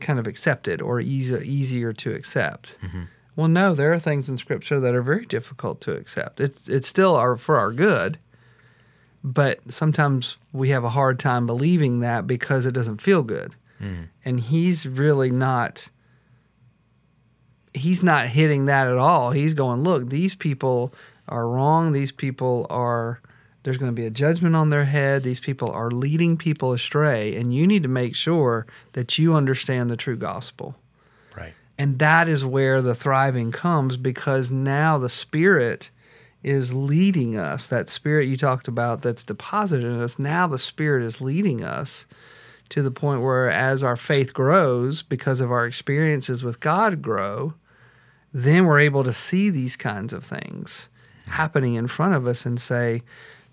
kind 0.00 0.18
of 0.18 0.26
accepted 0.26 0.80
or 0.82 1.00
easy, 1.00 1.36
easier 1.48 1.92
to 1.92 2.14
accept. 2.14 2.76
Well, 3.36 3.48
no, 3.48 3.74
there 3.74 3.92
are 3.92 3.98
things 3.98 4.28
in 4.28 4.36
Scripture 4.36 4.78
that 4.80 4.94
are 4.94 5.02
very 5.02 5.24
difficult 5.24 5.80
to 5.82 5.92
accept. 5.92 6.40
It's 6.40 6.68
it's 6.68 6.86
still 6.86 7.14
our 7.16 7.36
for 7.36 7.56
our 7.56 7.72
good, 7.72 8.18
but 9.24 9.72
sometimes 9.72 10.36
we 10.52 10.68
have 10.68 10.84
a 10.84 10.90
hard 10.90 11.18
time 11.18 11.46
believing 11.46 12.00
that 12.00 12.26
because 12.26 12.66
it 12.66 12.72
doesn't 12.72 13.00
feel 13.00 13.22
good, 13.22 13.54
and 14.24 14.38
He's 14.40 14.86
really 14.86 15.30
not. 15.30 15.88
He's 17.74 18.02
not 18.02 18.26
hitting 18.26 18.66
that 18.66 18.86
at 18.86 18.98
all. 18.98 19.30
He's 19.30 19.54
going, 19.54 19.82
look, 19.82 20.10
these 20.10 20.34
people 20.34 20.92
are 21.26 21.48
wrong. 21.48 21.92
These 21.92 22.12
people 22.12 22.66
are 22.68 23.22
there's 23.62 23.78
going 23.78 23.90
to 23.90 24.00
be 24.00 24.06
a 24.06 24.10
judgment 24.10 24.56
on 24.56 24.70
their 24.70 24.84
head. 24.84 25.22
These 25.22 25.40
people 25.40 25.70
are 25.70 25.90
leading 25.90 26.36
people 26.36 26.72
astray, 26.72 27.36
and 27.36 27.54
you 27.54 27.66
need 27.66 27.82
to 27.84 27.88
make 27.88 28.14
sure 28.14 28.66
that 28.92 29.18
you 29.18 29.34
understand 29.34 29.88
the 29.88 29.96
true 29.96 30.16
gospel. 30.16 30.74
Right. 31.36 31.54
And 31.78 31.98
that 31.98 32.28
is 32.28 32.44
where 32.44 32.82
the 32.82 32.94
thriving 32.94 33.52
comes 33.52 33.96
because 33.96 34.50
now 34.50 34.98
the 34.98 35.08
Spirit 35.08 35.90
is 36.42 36.74
leading 36.74 37.36
us. 37.36 37.66
That 37.68 37.88
Spirit 37.88 38.28
you 38.28 38.36
talked 38.36 38.68
about 38.68 39.02
that's 39.02 39.24
deposited 39.24 39.86
in 39.86 40.00
us, 40.00 40.18
now 40.18 40.46
the 40.46 40.58
Spirit 40.58 41.04
is 41.04 41.20
leading 41.20 41.62
us 41.62 42.06
to 42.68 42.82
the 42.82 42.90
point 42.90 43.22
where 43.22 43.50
as 43.50 43.84
our 43.84 43.96
faith 43.96 44.32
grows 44.32 45.02
because 45.02 45.40
of 45.40 45.52
our 45.52 45.66
experiences 45.66 46.42
with 46.42 46.58
God 46.58 47.02
grow, 47.02 47.54
then 48.32 48.64
we're 48.64 48.80
able 48.80 49.04
to 49.04 49.12
see 49.12 49.50
these 49.50 49.76
kinds 49.76 50.12
of 50.12 50.24
things 50.24 50.88
happening 51.26 51.74
in 51.74 51.86
front 51.86 52.14
of 52.14 52.26
us 52.26 52.46
and 52.46 52.60
say, 52.60 53.02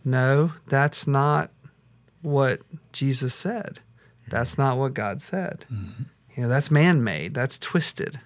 no, 0.03 0.53
that's 0.67 1.07
not 1.07 1.51
what 2.21 2.61
Jesus 2.91 3.33
said. 3.33 3.79
That's 4.27 4.57
not 4.57 4.77
what 4.77 4.93
God 4.93 5.21
said. 5.21 5.65
Mm-hmm. 5.71 6.03
You 6.35 6.43
know, 6.43 6.49
that's 6.49 6.71
man 6.71 7.03
made, 7.03 7.33
that's 7.33 7.57
twisted. 7.57 8.19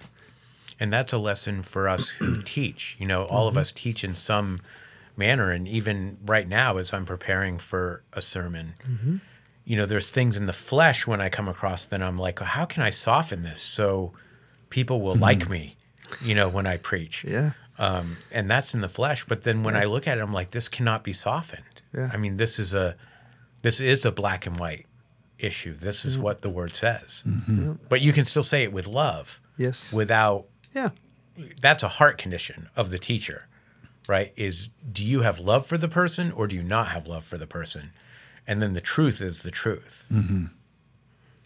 And 0.79 0.91
that's 0.91 1.13
a 1.13 1.17
lesson 1.17 1.63
for 1.63 1.87
us 1.87 2.09
who 2.09 2.41
teach. 2.45 2.97
You 2.99 3.07
know, 3.07 3.23
all 3.25 3.47
of 3.47 3.53
mm-hmm. 3.53 3.61
us 3.61 3.71
teach 3.71 4.03
in 4.03 4.15
some 4.15 4.57
manner. 5.15 5.49
And 5.49 5.67
even 5.67 6.17
right 6.25 6.47
now, 6.47 6.77
as 6.77 6.93
I'm 6.93 7.05
preparing 7.05 7.57
for 7.57 8.03
a 8.13 8.21
sermon, 8.21 8.73
mm-hmm. 8.87 9.17
you 9.65 9.77
know, 9.77 9.85
there's 9.85 10.11
things 10.11 10.37
in 10.37 10.45
the 10.45 10.53
flesh 10.53 11.07
when 11.07 11.21
I 11.21 11.29
come 11.29 11.47
across 11.47 11.85
that 11.85 12.01
I'm 12.01 12.17
like, 12.17 12.39
how 12.39 12.65
can 12.65 12.83
I 12.83 12.89
soften 12.89 13.43
this 13.43 13.61
so 13.61 14.13
people 14.69 15.01
will 15.01 15.15
like 15.15 15.49
me, 15.49 15.77
you 16.21 16.35
know, 16.35 16.49
when 16.49 16.67
I 16.67 16.77
preach? 16.77 17.23
Yeah. 17.23 17.51
Um, 17.83 18.17
and 18.31 18.49
that's 18.49 18.73
in 18.73 18.81
the 18.81 18.89
flesh. 18.89 19.25
But 19.25 19.43
then 19.43 19.63
when 19.63 19.75
I 19.75 19.85
look 19.85 20.07
at 20.07 20.17
it, 20.17 20.21
I'm 20.21 20.31
like, 20.31 20.51
this 20.51 20.67
cannot 20.69 21.03
be 21.03 21.13
softened. 21.13 21.63
Yeah. 21.93 22.09
I 22.13 22.17
mean, 22.17 22.37
this 22.37 22.59
is 22.59 22.73
a 22.73 22.95
this 23.61 23.79
is 23.79 24.05
a 24.05 24.11
black 24.11 24.45
and 24.45 24.59
white 24.59 24.85
issue. 25.39 25.73
This 25.73 25.99
Mm-hmm. 26.01 26.07
is 26.09 26.19
what 26.19 26.41
the 26.41 26.49
word 26.49 26.75
says. 26.75 27.23
But 27.89 28.01
you 28.01 28.13
can 28.13 28.25
still 28.25 28.43
say 28.43 28.63
it 28.63 28.71
with 28.73 28.87
love, 28.87 29.39
Yes. 29.57 29.91
without. 29.93 30.45
yeah. 30.73 30.89
That's 31.61 31.81
a 31.83 31.87
heart 31.87 32.17
condition 32.19 32.69
of 32.75 32.91
the 32.91 32.99
teacher, 32.99 33.47
right? 34.07 34.31
Is 34.35 34.69
do 34.91 35.03
you 35.03 35.21
have 35.21 35.39
love 35.39 35.65
for 35.65 35.77
the 35.79 35.87
person 35.87 36.31
or 36.31 36.47
do 36.47 36.55
you 36.55 36.63
not 36.63 36.89
have 36.89 37.07
love 37.07 37.23
for 37.25 37.37
the 37.39 37.47
person? 37.47 37.91
And 38.45 38.61
then 38.61 38.73
the 38.73 38.81
truth 38.81 39.19
is 39.21 39.39
the 39.39 39.49
truth. 39.51 40.05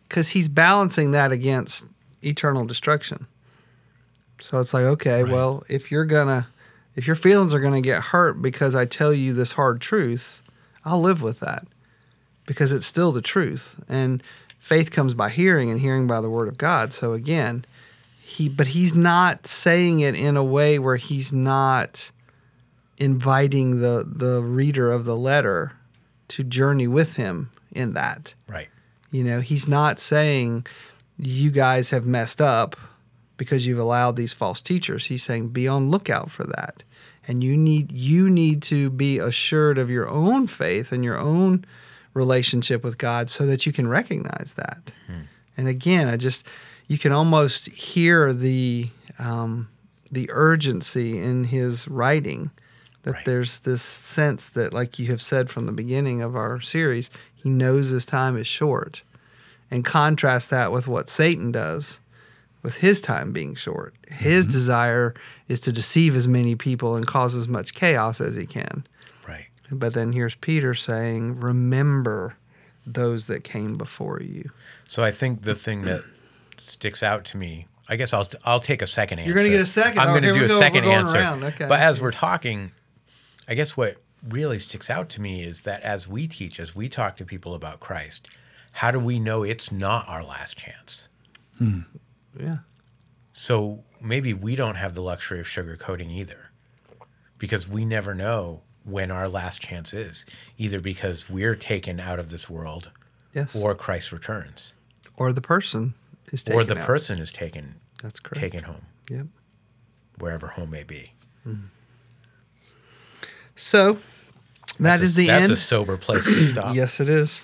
Because 0.09 0.29
he's 0.29 0.49
balancing 0.49 1.11
that 1.11 1.31
against 1.31 1.87
eternal 2.21 2.65
destruction. 2.65 3.27
So 4.39 4.59
it's 4.59 4.73
like, 4.73 4.83
okay, 4.83 5.23
well, 5.23 5.63
if 5.69 5.91
you're 5.91 6.05
gonna, 6.05 6.47
if 6.95 7.07
your 7.07 7.15
feelings 7.15 7.53
are 7.53 7.59
gonna 7.59 7.81
get 7.81 8.01
hurt 8.01 8.41
because 8.41 8.75
I 8.75 8.85
tell 8.85 9.13
you 9.13 9.33
this 9.33 9.53
hard 9.53 9.81
truth, 9.81 10.41
I'll 10.85 11.01
live 11.01 11.21
with 11.21 11.39
that 11.39 11.67
because 12.45 12.71
it's 12.71 12.85
still 12.85 13.11
the 13.11 13.21
truth. 13.21 13.83
And 13.89 14.23
faith 14.59 14.91
comes 14.91 15.13
by 15.13 15.29
hearing, 15.29 15.69
and 15.69 15.79
hearing 15.79 16.07
by 16.07 16.21
the 16.21 16.29
word 16.29 16.47
of 16.47 16.57
God. 16.57 16.93
So 16.93 17.13
again, 17.13 17.65
he, 18.21 18.49
but 18.49 18.69
he's 18.69 18.95
not 18.95 19.47
saying 19.47 20.01
it 20.01 20.15
in 20.15 20.35
a 20.35 20.43
way 20.43 20.79
where 20.79 20.97
he's 20.97 21.31
not 21.31 22.11
inviting 22.97 23.79
the 23.79 24.03
the 24.07 24.41
reader 24.41 24.91
of 24.91 25.05
the 25.05 25.15
letter 25.15 25.73
to 26.27 26.43
journey 26.43 26.87
with 26.87 27.13
him 27.13 27.49
in 27.71 27.93
that. 27.93 28.33
Right. 28.47 28.69
You 29.11 29.23
know, 29.23 29.39
he's 29.39 29.67
not 29.67 29.99
saying 29.99 30.65
you 31.17 31.51
guys 31.51 31.91
have 31.91 32.05
messed 32.05 32.41
up 32.41 32.75
because 33.37 33.65
you've 33.65 33.79
allowed 33.79 34.15
these 34.15 34.33
false 34.33 34.61
teachers. 34.61 35.05
He's 35.05 35.23
saying 35.23 35.49
be 35.49 35.67
on 35.67 35.89
lookout 35.91 36.29
for 36.31 36.43
that. 36.45 36.83
And 37.27 37.43
you 37.43 37.55
need 37.57 37.91
you 37.91 38.29
need 38.29 38.61
to 38.63 38.89
be 38.89 39.19
assured 39.19 39.77
of 39.77 39.89
your 39.89 40.07
own 40.09 40.47
faith 40.47 40.91
and 40.91 41.03
your 41.03 41.17
own 41.17 41.65
relationship 42.13 42.83
with 42.83 42.97
God 42.97 43.29
so 43.29 43.45
that 43.45 43.65
you 43.65 43.71
can 43.71 43.87
recognize 43.87 44.53
that. 44.57 44.91
And 45.57 45.67
again, 45.67 46.07
I 46.07 46.17
just 46.17 46.45
you 46.87 46.97
can 46.97 47.11
almost 47.11 47.67
hear 47.69 48.31
the 48.33 48.89
um, 49.19 49.67
the 50.11 50.29
urgency 50.31 51.19
in 51.19 51.45
his 51.45 51.87
writing 51.87 52.51
that 53.03 53.13
Right. 53.13 53.25
there's 53.25 53.59
this 53.61 53.81
sense 53.81 54.49
that 54.49 54.73
like 54.73 54.99
you 54.99 55.07
have 55.07 55.21
said 55.21 55.49
from 55.49 55.65
the 55.65 55.71
beginning 55.71 56.21
of 56.21 56.35
our 56.35 56.59
series 56.61 57.09
he 57.33 57.49
knows 57.49 57.89
his 57.89 58.05
time 58.05 58.35
is 58.37 58.47
short 58.47 59.01
and 59.71 59.83
contrast 59.85 60.49
that 60.49 60.71
with 60.73 60.87
what 60.89 61.07
satan 61.07 61.51
does 61.51 61.99
with 62.67 62.75
his 62.77 62.99
time 63.01 63.31
being 63.31 63.55
short 63.55 63.93
his 64.07 64.43
mm-hmm. 64.45 64.51
desire 64.59 65.13
is 65.47 65.59
to 65.61 65.71
deceive 65.71 66.15
as 66.15 66.27
many 66.27 66.53
people 66.55 66.95
and 66.97 67.07
cause 67.07 67.33
as 67.35 67.47
much 67.47 67.73
chaos 67.73 68.19
as 68.21 68.35
he 68.35 68.45
can 68.45 68.83
Right. 69.27 69.47
but 69.71 69.93
then 69.93 70.11
here's 70.11 70.35
peter 70.35 70.73
saying 70.75 71.39
remember 71.39 72.35
those 72.85 73.27
that 73.27 73.43
came 73.43 73.73
before 73.73 74.21
you 74.21 74.49
So 74.85 75.03
I 75.03 75.11
think 75.11 75.41
the 75.41 75.55
thing 75.55 75.81
that 75.83 76.03
sticks 76.57 77.03
out 77.03 77.25
to 77.25 77.37
me, 77.37 77.67
I 77.89 77.95
guess 77.97 78.13
I'll 78.13 78.27
I'll 78.45 78.61
take 78.61 78.81
a 78.81 78.87
second 78.87 79.19
answer. 79.19 79.29
You're 79.29 79.37
gonna 79.37 79.49
get 79.49 79.61
a 79.61 79.65
second? 79.65 79.99
I'm 79.99 80.09
Oh, 80.09 80.11
going 80.13 80.23
to 80.23 80.33
here 80.33 80.39
do 80.39 80.45
a 80.45 80.47
go. 80.47 80.59
second 80.59 80.85
We're 80.85 81.03
going 81.03 81.17
answer. 81.17 81.45
Okay. 81.47 81.65
But 81.67 81.79
as 81.81 81.99
we're 82.01 82.11
talking, 82.27 82.71
I 83.47 83.53
guess 83.55 83.75
what 83.75 83.97
really 84.27 84.57
sticks 84.59 84.89
out 84.89 85.09
to 85.09 85.21
me 85.21 85.43
is 85.43 85.61
that 85.61 85.81
as 85.83 86.07
we 86.07 86.27
teach, 86.27 86.59
as 86.61 86.75
we 86.75 86.87
talk 86.89 87.17
to 87.17 87.25
people 87.25 87.53
about 87.53 87.79
Christ, 87.81 88.29
how 88.79 88.89
do 88.91 88.99
we 88.99 89.19
know 89.19 89.43
it's 89.43 89.69
not 89.71 90.07
our 90.07 90.23
last 90.23 90.57
chance? 90.57 91.09
Hmm. 91.57 91.81
Yeah 92.39 92.57
So 93.33 93.83
maybe 94.01 94.33
we 94.33 94.55
don't 94.55 94.75
have 94.75 94.93
the 94.93 95.01
luxury 95.01 95.39
of 95.39 95.45
sugarcoating 95.47 96.09
either, 96.11 96.51
because 97.37 97.67
we 97.69 97.85
never 97.85 98.13
know 98.15 98.61
when 98.83 99.11
our 99.11 99.27
last 99.29 99.61
chance 99.61 99.93
is, 99.93 100.25
either 100.57 100.79
because 100.79 101.29
we're 101.29 101.55
taken 101.55 101.99
out 101.99 102.19
of 102.19 102.29
this 102.29 102.49
world 102.49 102.91
yes 103.33 103.55
or 103.55 103.75
Christ 103.75 104.11
returns, 104.11 104.73
or 105.17 105.33
the 105.33 105.41
person 105.41 105.93
is 106.31 106.43
taken 106.43 106.59
or 106.59 106.63
the 106.63 106.77
out. 106.79 106.85
person 106.85 107.19
is 107.19 107.31
taken 107.31 107.75
that's 108.01 108.19
correct 108.19 108.39
taken 108.39 108.63
home. 108.63 108.85
yep 109.09 109.27
wherever 110.19 110.47
home 110.47 110.69
may 110.71 110.83
be. 110.83 111.13
so 113.55 113.93
that 113.93 113.99
That's 114.79 115.01
is 115.01 115.13
a, 115.17 115.21
the 115.21 115.27
that's 115.27 115.41
end 115.43 115.51
That's 115.51 115.61
a 115.61 115.63
sober 115.63 115.97
place 115.97 116.25
to 116.25 116.41
stop. 116.41 116.75
Yes, 116.81 116.99
it 116.99 117.09
is. 117.09 117.41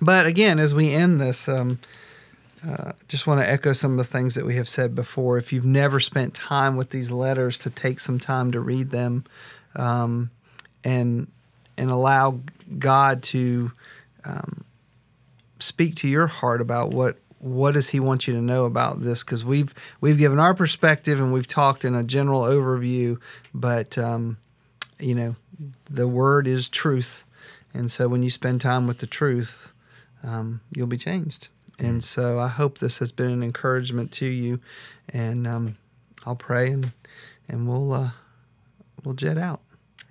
But 0.00 0.26
again, 0.26 0.58
as 0.58 0.72
we 0.72 0.90
end 0.92 1.20
this, 1.20 1.48
um, 1.48 1.78
uh, 2.66 2.92
just 3.08 3.26
want 3.26 3.40
to 3.40 3.48
echo 3.48 3.72
some 3.72 3.92
of 3.92 3.98
the 3.98 4.04
things 4.04 4.34
that 4.36 4.44
we 4.44 4.56
have 4.56 4.68
said 4.68 4.94
before. 4.94 5.36
If 5.36 5.52
you've 5.52 5.64
never 5.64 5.98
spent 5.98 6.34
time 6.34 6.76
with 6.76 6.90
these 6.90 7.10
letters, 7.10 7.58
to 7.58 7.70
take 7.70 7.98
some 7.98 8.20
time 8.20 8.52
to 8.52 8.60
read 8.60 8.90
them, 8.90 9.24
um, 9.74 10.30
and 10.84 11.26
and 11.76 11.90
allow 11.90 12.40
God 12.78 13.22
to 13.24 13.72
um, 14.24 14.64
speak 15.58 15.96
to 15.96 16.08
your 16.08 16.26
heart 16.26 16.60
about 16.60 16.90
what 16.90 17.16
what 17.38 17.74
does 17.74 17.88
He 17.88 17.98
want 17.98 18.28
you 18.28 18.34
to 18.34 18.40
know 18.40 18.64
about 18.64 19.02
this? 19.02 19.24
Because 19.24 19.44
we've 19.44 19.74
we've 20.00 20.18
given 20.18 20.38
our 20.38 20.54
perspective 20.54 21.18
and 21.18 21.32
we've 21.32 21.46
talked 21.46 21.84
in 21.84 21.94
a 21.94 22.04
general 22.04 22.42
overview, 22.42 23.20
but 23.52 23.98
um, 23.98 24.36
you 25.00 25.16
know, 25.16 25.34
the 25.90 26.06
word 26.06 26.46
is 26.46 26.68
truth. 26.68 27.24
And 27.74 27.90
so 27.90 28.06
when 28.06 28.22
you 28.22 28.30
spend 28.30 28.60
time 28.60 28.86
with 28.86 28.98
the 28.98 29.06
truth, 29.06 29.72
um, 30.22 30.60
you'll 30.74 30.86
be 30.86 30.98
changed. 30.98 31.48
And 31.82 32.02
so 32.02 32.38
I 32.38 32.48
hope 32.48 32.78
this 32.78 32.98
has 32.98 33.10
been 33.12 33.30
an 33.30 33.42
encouragement 33.42 34.12
to 34.12 34.26
you. 34.26 34.60
And 35.08 35.46
um, 35.46 35.76
I'll 36.24 36.36
pray 36.36 36.70
and 36.70 36.92
and 37.48 37.68
we'll 37.68 37.92
uh, 37.92 38.10
we'll 39.04 39.14
jet 39.14 39.36
out. 39.36 39.60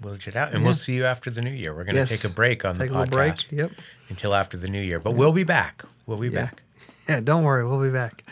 We'll 0.01 0.15
jet 0.17 0.35
out, 0.35 0.49
and 0.51 0.59
Yeah. 0.61 0.65
we'll 0.65 0.73
see 0.73 0.93
you 0.95 1.05
after 1.05 1.29
the 1.29 1.41
new 1.41 1.51
year. 1.51 1.73
We're 1.75 1.83
going 1.83 1.95
to 1.95 2.01
Yes. 2.01 2.09
take 2.09 2.23
a 2.29 2.33
break 2.33 2.65
on 2.65 2.75
Take 2.75 2.89
the 2.89 2.97
a 2.97 2.99
little 2.99 3.11
break. 3.11 3.33
podcast 3.35 3.51
Yep. 3.51 3.71
until 4.09 4.33
after 4.35 4.57
the 4.57 4.67
new 4.67 4.81
year, 4.81 4.99
but 4.99 5.11
we'll 5.11 5.31
be 5.31 5.43
back. 5.43 5.83
We'll 6.07 6.17
be 6.17 6.29
Yeah. 6.29 6.45
back. 6.45 6.63
Yeah. 7.09 7.19
Don't 7.19 7.43
worry, 7.43 7.65
we'll 7.65 7.81
be 7.81 7.91
back. 7.91 8.23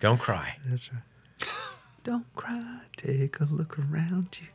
Don't 0.00 0.18
cry. 0.18 0.56
That's 0.66 0.90
right. 0.92 1.02
Don't 2.04 2.26
cry. 2.34 2.80
Take 2.96 3.40
a 3.40 3.44
look 3.44 3.78
around 3.78 4.38
you. 4.40 4.48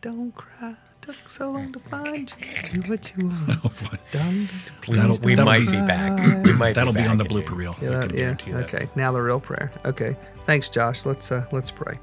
Don't 0.00 0.34
cry. 0.34 0.76
Took 1.12 1.28
so 1.28 1.50
long 1.50 1.72
to 1.72 1.78
find 1.80 2.32
you. 2.38 2.80
Do 2.82 2.90
what 2.90 3.12
you 3.16 3.26
want. 3.28 4.00
Darling, 4.12 4.48
We, 4.88 4.96
That'll- 4.96 5.18
we 5.18 5.34
that'll 5.34 5.44
might 5.44 5.60
be- 5.60 5.66
be 5.72 5.86
back. 5.86 6.44
We 6.44 6.52
might 6.52 6.74
That'll 6.74 6.92
be 6.92 7.00
back 7.00 7.10
on 7.10 7.16
the 7.16 7.24
in 7.24 7.30
blooper 7.30 7.56
reel. 7.56 7.74
Yeah, 7.82 7.90
that- 7.90 8.10
yeah. 8.12 8.16
guarantee 8.16 8.52
that. 8.52 8.64
Okay. 8.72 8.88
Now 8.94 9.10
the 9.12 9.20
real 9.20 9.40
prayer. 9.40 9.72
Okay. 9.84 10.16
Thanks, 10.42 10.70
Josh. 10.70 11.04
Let's 11.04 11.32
uh, 11.32 11.44
let's 11.52 11.70
pray. 11.70 11.98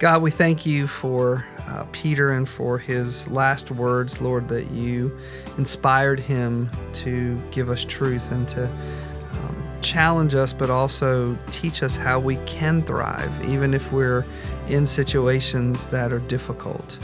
God, 0.00 0.22
we 0.22 0.30
thank 0.30 0.64
you 0.64 0.86
for 0.86 1.46
uh, 1.68 1.84
Peter 1.92 2.32
and 2.32 2.48
for 2.48 2.78
his 2.78 3.28
last 3.28 3.70
words, 3.70 4.20
Lord, 4.20 4.48
that 4.48 4.70
you 4.70 5.16
inspired 5.58 6.18
him 6.18 6.70
to 6.94 7.38
give 7.50 7.68
us 7.68 7.84
truth 7.84 8.32
and 8.32 8.48
to 8.48 8.64
um, 8.64 9.62
challenge 9.82 10.34
us, 10.34 10.52
but 10.54 10.70
also 10.70 11.36
teach 11.50 11.82
us 11.82 11.96
how 11.96 12.18
we 12.18 12.36
can 12.46 12.80
thrive, 12.82 13.30
even 13.44 13.74
if 13.74 13.92
we're 13.92 14.24
in 14.68 14.86
situations 14.86 15.86
that 15.88 16.12
are 16.14 16.18
difficult. 16.20 16.96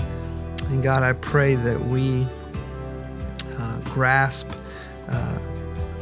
And 0.69 0.83
God, 0.83 1.03
I 1.03 1.13
pray 1.13 1.55
that 1.55 1.81
we 1.81 2.27
uh, 3.59 3.79
grasp 3.85 4.51
uh, 5.09 5.39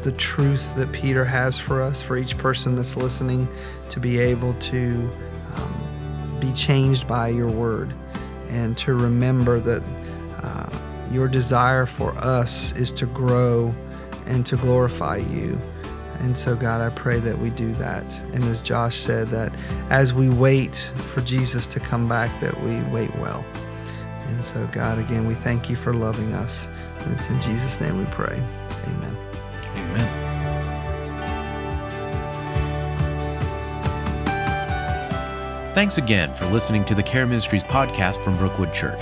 the 0.02 0.12
truth 0.12 0.74
that 0.76 0.90
Peter 0.92 1.24
has 1.24 1.58
for 1.58 1.82
us, 1.82 2.00
for 2.00 2.16
each 2.16 2.36
person 2.38 2.76
that's 2.76 2.96
listening 2.96 3.48
to 3.90 4.00
be 4.00 4.18
able 4.18 4.54
to 4.54 5.10
um, 5.56 6.38
be 6.40 6.52
changed 6.52 7.06
by 7.06 7.28
your 7.28 7.50
word 7.50 7.92
and 8.50 8.76
to 8.78 8.94
remember 8.94 9.60
that 9.60 9.82
uh, 10.42 10.68
your 11.10 11.28
desire 11.28 11.86
for 11.86 12.16
us 12.18 12.72
is 12.72 12.90
to 12.92 13.06
grow 13.06 13.74
and 14.26 14.46
to 14.46 14.56
glorify 14.56 15.16
you. 15.16 15.58
And 16.20 16.36
so, 16.36 16.56
God, 16.56 16.80
I 16.80 16.94
pray 16.94 17.18
that 17.20 17.38
we 17.38 17.50
do 17.50 17.72
that. 17.74 18.04
And 18.32 18.42
as 18.44 18.60
Josh 18.60 18.96
said, 18.96 19.28
that 19.28 19.52
as 19.90 20.14
we 20.14 20.28
wait 20.30 20.76
for 20.76 21.20
Jesus 21.20 21.66
to 21.68 21.80
come 21.80 22.08
back, 22.08 22.40
that 22.40 22.58
we 22.62 22.80
wait 22.92 23.14
well. 23.16 23.44
And 24.34 24.44
so, 24.44 24.66
God, 24.72 24.98
again, 24.98 25.26
we 25.26 25.34
thank 25.34 25.70
you 25.70 25.76
for 25.76 25.94
loving 25.94 26.34
us. 26.34 26.68
And 27.00 27.12
it's 27.12 27.28
in 27.28 27.40
Jesus' 27.40 27.80
name 27.80 27.96
we 27.96 28.04
pray. 28.06 28.34
Amen. 28.34 29.16
Amen. 29.76 30.24
Thanks 35.72 35.98
again 35.98 36.34
for 36.34 36.46
listening 36.46 36.84
to 36.86 36.96
the 36.96 37.02
Care 37.02 37.26
Ministries 37.26 37.62
podcast 37.62 38.24
from 38.24 38.36
Brookwood 38.36 38.74
Church. 38.74 39.00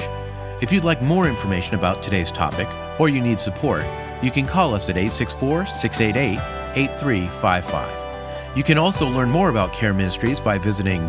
If 0.60 0.70
you'd 0.70 0.84
like 0.84 1.00
more 1.00 1.26
information 1.26 1.76
about 1.76 2.02
today's 2.02 2.30
topic 2.30 2.68
or 3.00 3.08
you 3.08 3.22
need 3.22 3.40
support, 3.40 3.86
you 4.22 4.30
can 4.30 4.46
call 4.46 4.74
us 4.74 4.90
at 4.90 4.98
864 4.98 5.64
688 5.64 6.38
8355. 6.76 8.56
You 8.56 8.62
can 8.62 8.76
also 8.76 9.08
learn 9.08 9.30
more 9.30 9.48
about 9.48 9.72
Care 9.72 9.94
Ministries 9.94 10.40
by 10.40 10.58
visiting 10.58 11.08